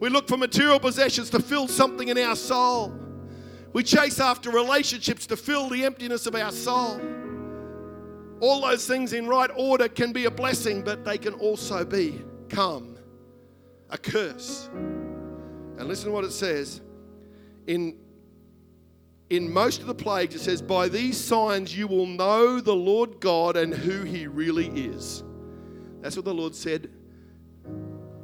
We 0.00 0.08
look 0.08 0.28
for 0.28 0.36
material 0.36 0.78
possessions 0.78 1.30
to 1.30 1.40
fill 1.40 1.66
something 1.66 2.08
in 2.08 2.18
our 2.18 2.36
soul. 2.36 2.94
We 3.72 3.82
chase 3.82 4.20
after 4.20 4.50
relationships 4.50 5.26
to 5.26 5.36
fill 5.36 5.68
the 5.68 5.84
emptiness 5.84 6.26
of 6.26 6.34
our 6.34 6.52
soul. 6.52 7.00
All 8.40 8.60
those 8.60 8.86
things 8.86 9.12
in 9.12 9.26
right 9.26 9.50
order 9.56 9.88
can 9.88 10.12
be 10.12 10.26
a 10.26 10.30
blessing, 10.30 10.82
but 10.82 11.04
they 11.04 11.18
can 11.18 11.34
also 11.34 11.84
become 11.84 12.96
a 13.90 13.98
curse. 13.98 14.70
And 14.72 15.88
listen 15.88 16.06
to 16.06 16.12
what 16.12 16.24
it 16.24 16.32
says. 16.32 16.80
In, 17.66 17.96
in 19.30 19.52
most 19.52 19.80
of 19.80 19.86
the 19.86 19.94
plagues, 19.94 20.34
it 20.36 20.40
says, 20.40 20.62
By 20.62 20.88
these 20.88 21.22
signs 21.22 21.76
you 21.76 21.88
will 21.88 22.06
know 22.06 22.60
the 22.60 22.74
Lord 22.74 23.20
God 23.20 23.56
and 23.56 23.74
who 23.74 24.04
he 24.04 24.28
really 24.28 24.68
is. 24.68 25.24
That's 26.00 26.14
what 26.14 26.24
the 26.24 26.34
Lord 26.34 26.54
said 26.54 26.90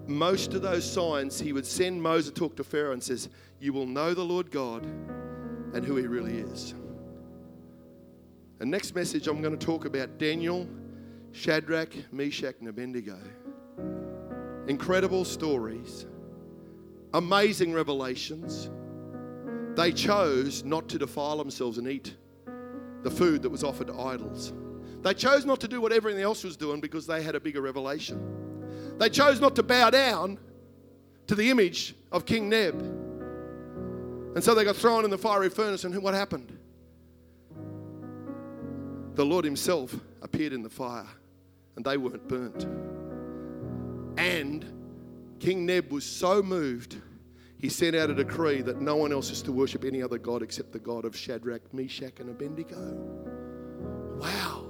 most 0.07 0.55
of 0.55 0.63
those 0.63 0.91
signs, 0.91 1.41
he 1.41 1.53
would 1.53 1.67
send 1.67 2.03
Moses 2.03 2.33
to 2.33 2.35
talk 2.35 2.57
to 2.57 2.65
Pharaoh 2.65 2.93
and 2.93 3.03
says, 3.03 3.29
You 3.61 3.73
will 3.73 3.87
know 3.87 4.15
the 4.15 4.25
Lord 4.25 4.51
God 4.51 4.85
and 4.85 5.85
who 5.85 5.97
he 5.97 6.07
really 6.07 6.39
is. 6.39 6.75
And 8.61 8.71
next 8.71 8.95
message, 8.95 9.27
I'm 9.29 9.43
going 9.43 9.57
to 9.57 9.67
talk 9.67 9.85
about 9.85 10.19
Daniel, 10.19 10.69
Shadrach, 11.33 11.95
Meshach, 12.13 12.57
and 12.61 12.69
Abednego. 12.69 13.19
Incredible 14.69 15.25
stories, 15.25 16.07
amazing 17.13 17.73
revelations. 17.73 18.71
They 19.75 19.93
chose 19.93 20.65
not 20.65 20.89
to 20.91 20.99
defile 20.99 21.39
themselves 21.39 21.79
and 21.79 21.89
eat 21.89 22.15
the 23.03 23.11
food 23.11 23.43
that 23.43 23.51
was 23.51 23.65
offered 23.65 23.89
to 23.89 23.99
idols. 23.99 24.53
They 25.03 25.15
chose 25.15 25.45
not 25.45 25.61
to 25.61 25.69
do 25.69 25.81
what 25.81 25.93
everything 25.93 26.23
else 26.23 26.45
was 26.45 26.57
doing 26.57 26.81
because 26.81 27.07
they 27.07 27.23
had 27.23 27.35
a 27.35 27.41
bigger 27.41 27.61
revelation. 27.61 28.44
They 28.99 29.09
chose 29.09 29.41
not 29.41 29.57
to 29.57 29.63
bow 29.63 29.91
down 29.91 30.39
to 31.27 31.35
the 31.35 31.51
image 31.51 31.95
of 32.13 32.27
King 32.27 32.49
Neb. 32.49 32.75
And 34.35 34.43
so 34.43 34.55
they 34.55 34.65
got 34.65 34.77
thrown 34.77 35.05
in 35.05 35.11
the 35.11 35.19
fiery 35.19 35.51
furnace, 35.51 35.85
and 35.85 36.03
what 36.03 36.15
happened? 36.15 36.59
The 39.15 39.25
Lord 39.25 39.45
Himself 39.45 39.95
appeared 40.23 40.53
in 40.53 40.63
the 40.63 40.71
fire, 40.71 41.07
and 41.77 41.85
they 41.85 41.97
weren't 41.97 42.29
burnt. 42.29 42.65
And 44.19 44.65
King 45.39 45.67
Neb 45.67 45.93
was 45.93 46.05
so 46.05 46.43
moved, 46.43 46.97
he 47.59 47.69
sent 47.69 47.97
out 47.97 48.11
a 48.11 48.15
decree 48.15 48.61
that 48.63 48.81
no 48.81 48.97
one 48.97 49.13
else 49.13 49.31
is 49.31 49.41
to 49.43 49.53
worship 49.53 49.85
any 49.85 50.03
other 50.03 50.19
God 50.19 50.43
except 50.43 50.73
the 50.73 50.79
God 50.79 51.05
of 51.05 51.17
Shadrach, 51.17 51.73
Meshach, 51.73 52.21
and 52.21 52.29
Abednego. 52.29 52.77
Wow. 54.19 54.67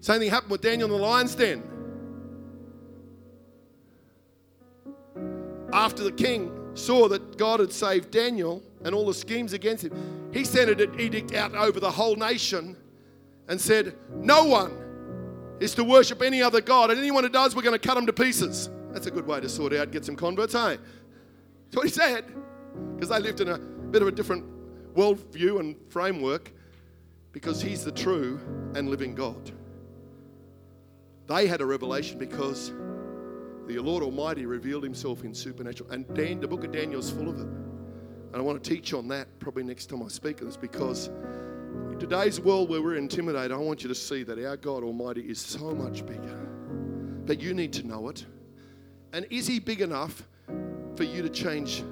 Same 0.00 0.20
thing 0.20 0.30
happened 0.30 0.52
with 0.52 0.62
Daniel 0.62 0.92
in 0.92 0.98
the 0.98 1.06
lion's 1.06 1.34
den. 1.34 1.62
After 5.80 6.04
the 6.04 6.12
king 6.12 6.52
saw 6.74 7.08
that 7.08 7.38
God 7.38 7.58
had 7.58 7.72
saved 7.72 8.10
Daniel 8.10 8.62
and 8.84 8.94
all 8.94 9.06
the 9.06 9.14
schemes 9.14 9.54
against 9.54 9.82
him, 9.82 10.28
he 10.30 10.44
sent 10.44 10.78
an 10.78 11.00
edict 11.00 11.32
out 11.32 11.54
over 11.54 11.80
the 11.80 11.90
whole 11.90 12.16
nation 12.16 12.76
and 13.48 13.58
said, 13.58 13.96
No 14.14 14.44
one 14.44 15.56
is 15.58 15.74
to 15.76 15.82
worship 15.82 16.20
any 16.20 16.42
other 16.42 16.60
God, 16.60 16.90
and 16.90 16.98
anyone 16.98 17.24
who 17.24 17.30
does, 17.30 17.56
we're 17.56 17.62
going 17.62 17.80
to 17.80 17.88
cut 17.88 17.94
them 17.94 18.04
to 18.04 18.12
pieces. 18.12 18.68
That's 18.92 19.06
a 19.06 19.10
good 19.10 19.26
way 19.26 19.40
to 19.40 19.48
sort 19.48 19.72
out, 19.72 19.90
get 19.90 20.04
some 20.04 20.16
converts, 20.16 20.52
hey? 20.52 20.76
That's 21.64 21.76
what 21.76 21.86
he 21.86 21.92
said, 21.92 22.26
because 22.96 23.08
they 23.08 23.18
lived 23.18 23.40
in 23.40 23.48
a 23.48 23.56
bit 23.58 24.02
of 24.02 24.08
a 24.08 24.12
different 24.12 24.44
worldview 24.94 25.60
and 25.60 25.76
framework, 25.88 26.52
because 27.32 27.62
he's 27.62 27.86
the 27.86 27.92
true 27.92 28.38
and 28.74 28.90
living 28.90 29.14
God. 29.14 29.50
They 31.26 31.46
had 31.46 31.62
a 31.62 31.66
revelation 31.66 32.18
because 32.18 32.70
the 33.74 33.82
Lord 33.82 34.02
Almighty 34.02 34.46
revealed 34.46 34.82
himself 34.82 35.24
in 35.24 35.34
supernatural. 35.34 35.90
And 35.90 36.12
Dan, 36.14 36.40
the 36.40 36.48
book 36.48 36.64
of 36.64 36.72
Daniel 36.72 37.00
is 37.00 37.10
full 37.10 37.28
of 37.28 37.40
it. 37.40 37.46
And 37.46 38.36
I 38.36 38.40
want 38.40 38.62
to 38.62 38.70
teach 38.70 38.94
on 38.94 39.08
that 39.08 39.38
probably 39.38 39.62
next 39.62 39.86
time 39.86 40.02
I 40.02 40.08
speak 40.08 40.40
of 40.40 40.46
this 40.46 40.56
because 40.56 41.08
in 41.90 41.98
today's 41.98 42.40
world 42.40 42.68
where 42.68 42.80
we're 42.80 42.96
intimidated, 42.96 43.52
I 43.52 43.56
want 43.56 43.82
you 43.82 43.88
to 43.88 43.94
see 43.94 44.22
that 44.22 44.38
our 44.44 44.56
God 44.56 44.84
Almighty 44.84 45.22
is 45.22 45.40
so 45.40 45.74
much 45.74 46.06
bigger. 46.06 46.48
But 47.26 47.40
you 47.40 47.54
need 47.54 47.72
to 47.74 47.86
know 47.86 48.08
it. 48.08 48.24
And 49.12 49.26
is 49.30 49.46
He 49.46 49.58
big 49.58 49.80
enough 49.80 50.22
for 50.96 51.04
you 51.04 51.22
to 51.22 51.28
change 51.28 51.82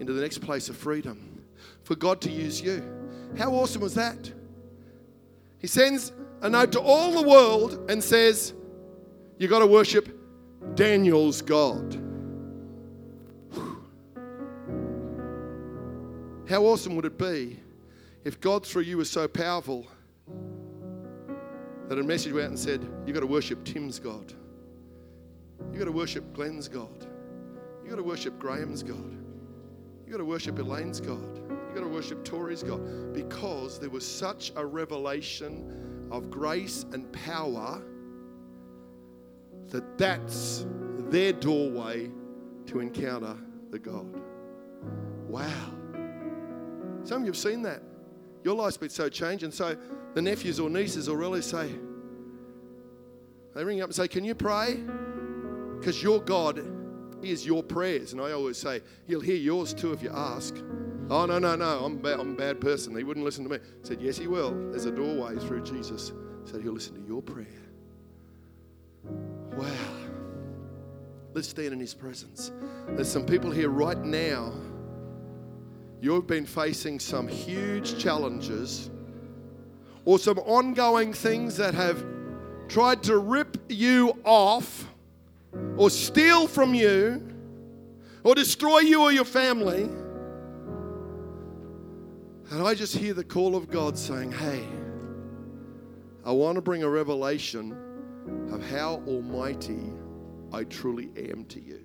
into 0.00 0.12
the 0.12 0.20
next 0.20 0.38
place 0.38 0.68
of 0.68 0.76
freedom? 0.76 1.42
For 1.82 1.96
God 1.96 2.20
to 2.22 2.30
use 2.30 2.60
you? 2.60 2.82
How 3.36 3.52
awesome 3.52 3.82
was 3.82 3.94
that? 3.94 4.32
He 5.58 5.66
sends 5.66 6.12
a 6.42 6.48
note 6.48 6.72
to 6.72 6.80
all 6.80 7.20
the 7.20 7.28
world 7.28 7.90
and 7.90 8.02
says, 8.02 8.52
You 9.38 9.48
got 9.48 9.60
to 9.60 9.66
worship 9.66 10.23
Daniel's 10.74 11.42
God. 11.42 12.00
How 16.48 16.64
awesome 16.64 16.94
would 16.96 17.06
it 17.06 17.18
be 17.18 17.58
if 18.24 18.40
God 18.40 18.66
through 18.66 18.82
you 18.82 18.98
was 18.98 19.10
so 19.10 19.26
powerful 19.26 19.86
that 21.88 21.98
a 21.98 22.02
message 22.02 22.32
went 22.32 22.44
out 22.44 22.50
and 22.50 22.58
said, 22.58 22.82
You've 23.06 23.14
got 23.14 23.20
to 23.20 23.26
worship 23.26 23.64
Tim's 23.64 23.98
God. 23.98 24.32
You've 25.70 25.78
got 25.78 25.84
to 25.84 25.92
worship 25.92 26.32
Glenn's 26.34 26.68
God. 26.68 27.06
You've 27.80 27.90
got 27.90 27.96
to 27.96 28.02
worship 28.02 28.38
Graham's 28.38 28.82
God. 28.82 29.12
You've 30.02 30.12
got 30.12 30.18
to 30.18 30.24
worship 30.24 30.58
Elaine's 30.58 31.00
God. 31.00 31.36
You've 31.36 31.74
got 31.74 31.82
to 31.82 31.88
worship 31.88 32.24
Tori's 32.24 32.62
God. 32.62 33.12
Because 33.12 33.78
there 33.78 33.90
was 33.90 34.06
such 34.06 34.52
a 34.56 34.64
revelation 34.64 36.08
of 36.10 36.30
grace 36.30 36.86
and 36.92 37.12
power 37.12 37.82
that 39.70 39.98
that's 39.98 40.66
their 41.10 41.32
doorway 41.32 42.10
to 42.66 42.80
encounter 42.80 43.36
the 43.70 43.78
God. 43.78 44.06
Wow. 45.28 45.72
Some 47.04 47.18
of 47.18 47.26
you 47.26 47.32
have 47.32 47.36
seen 47.36 47.62
that. 47.62 47.82
Your 48.42 48.54
life's 48.54 48.76
been 48.76 48.90
so 48.90 49.08
changed, 49.08 49.44
and 49.44 49.52
so 49.52 49.76
the 50.14 50.22
nephews 50.22 50.60
or 50.60 50.70
nieces 50.70 51.08
or 51.08 51.16
relatives 51.16 51.46
say, 51.46 51.70
they 53.54 53.64
ring 53.64 53.80
up 53.80 53.88
and 53.88 53.94
say, 53.94 54.08
Can 54.08 54.24
you 54.24 54.34
pray? 54.34 54.82
Because 55.78 56.02
your 56.02 56.20
God 56.20 56.62
hears 57.22 57.46
your 57.46 57.62
prayers. 57.62 58.12
And 58.12 58.20
I 58.20 58.32
always 58.32 58.58
say, 58.58 58.80
He'll 59.06 59.20
hear 59.20 59.36
yours 59.36 59.72
too 59.72 59.92
if 59.92 60.02
you 60.02 60.10
ask. 60.10 60.56
Oh, 61.10 61.26
no, 61.26 61.38
no, 61.38 61.54
no, 61.54 61.84
I'm, 61.84 62.04
I'm 62.04 62.32
a 62.32 62.36
bad 62.36 62.60
person. 62.60 62.96
He 62.96 63.04
wouldn't 63.04 63.24
listen 63.24 63.44
to 63.44 63.50
me. 63.50 63.56
I 63.56 63.86
said, 63.86 64.00
Yes, 64.00 64.18
He 64.18 64.26
will. 64.26 64.52
There's 64.70 64.86
a 64.86 64.90
doorway 64.90 65.36
through 65.36 65.62
Jesus. 65.62 66.12
Said 66.44 66.62
He'll 66.62 66.72
listen 66.72 66.94
to 66.94 67.06
your 67.06 67.22
prayer. 67.22 67.63
Wow. 69.56 69.70
Let's 71.32 71.48
stand 71.48 71.72
in 71.72 71.80
His 71.80 71.94
presence. 71.94 72.52
There's 72.88 73.10
some 73.10 73.26
people 73.26 73.50
here 73.50 73.68
right 73.68 73.98
now. 73.98 74.52
You've 76.00 76.26
been 76.26 76.46
facing 76.46 77.00
some 77.00 77.26
huge 77.26 77.98
challenges 77.98 78.90
or 80.04 80.18
some 80.18 80.38
ongoing 80.40 81.12
things 81.12 81.56
that 81.56 81.74
have 81.74 82.04
tried 82.68 83.02
to 83.04 83.18
rip 83.18 83.56
you 83.68 84.18
off 84.24 84.86
or 85.76 85.90
steal 85.90 86.46
from 86.46 86.74
you 86.74 87.22
or 88.22 88.34
destroy 88.34 88.80
you 88.80 89.02
or 89.02 89.12
your 89.12 89.24
family. 89.24 89.88
And 92.50 92.62
I 92.62 92.74
just 92.74 92.96
hear 92.96 93.14
the 93.14 93.24
call 93.24 93.56
of 93.56 93.70
God 93.70 93.96
saying, 93.96 94.32
Hey, 94.32 94.64
I 96.24 96.32
want 96.32 96.56
to 96.56 96.62
bring 96.62 96.82
a 96.82 96.88
revelation 96.88 97.76
of 98.50 98.62
how 98.70 99.02
almighty 99.06 99.92
I 100.52 100.64
truly 100.64 101.10
am 101.30 101.44
to 101.46 101.60
you. 101.60 101.84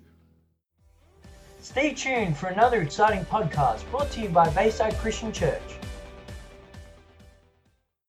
Stay 1.60 1.92
tuned 1.92 2.36
for 2.36 2.46
another 2.46 2.80
exciting 2.80 3.24
podcast 3.26 3.88
brought 3.90 4.10
to 4.12 4.20
you 4.20 4.28
by 4.28 4.48
Bayside 4.50 4.96
Christian 4.98 5.32
Church. 5.32 5.60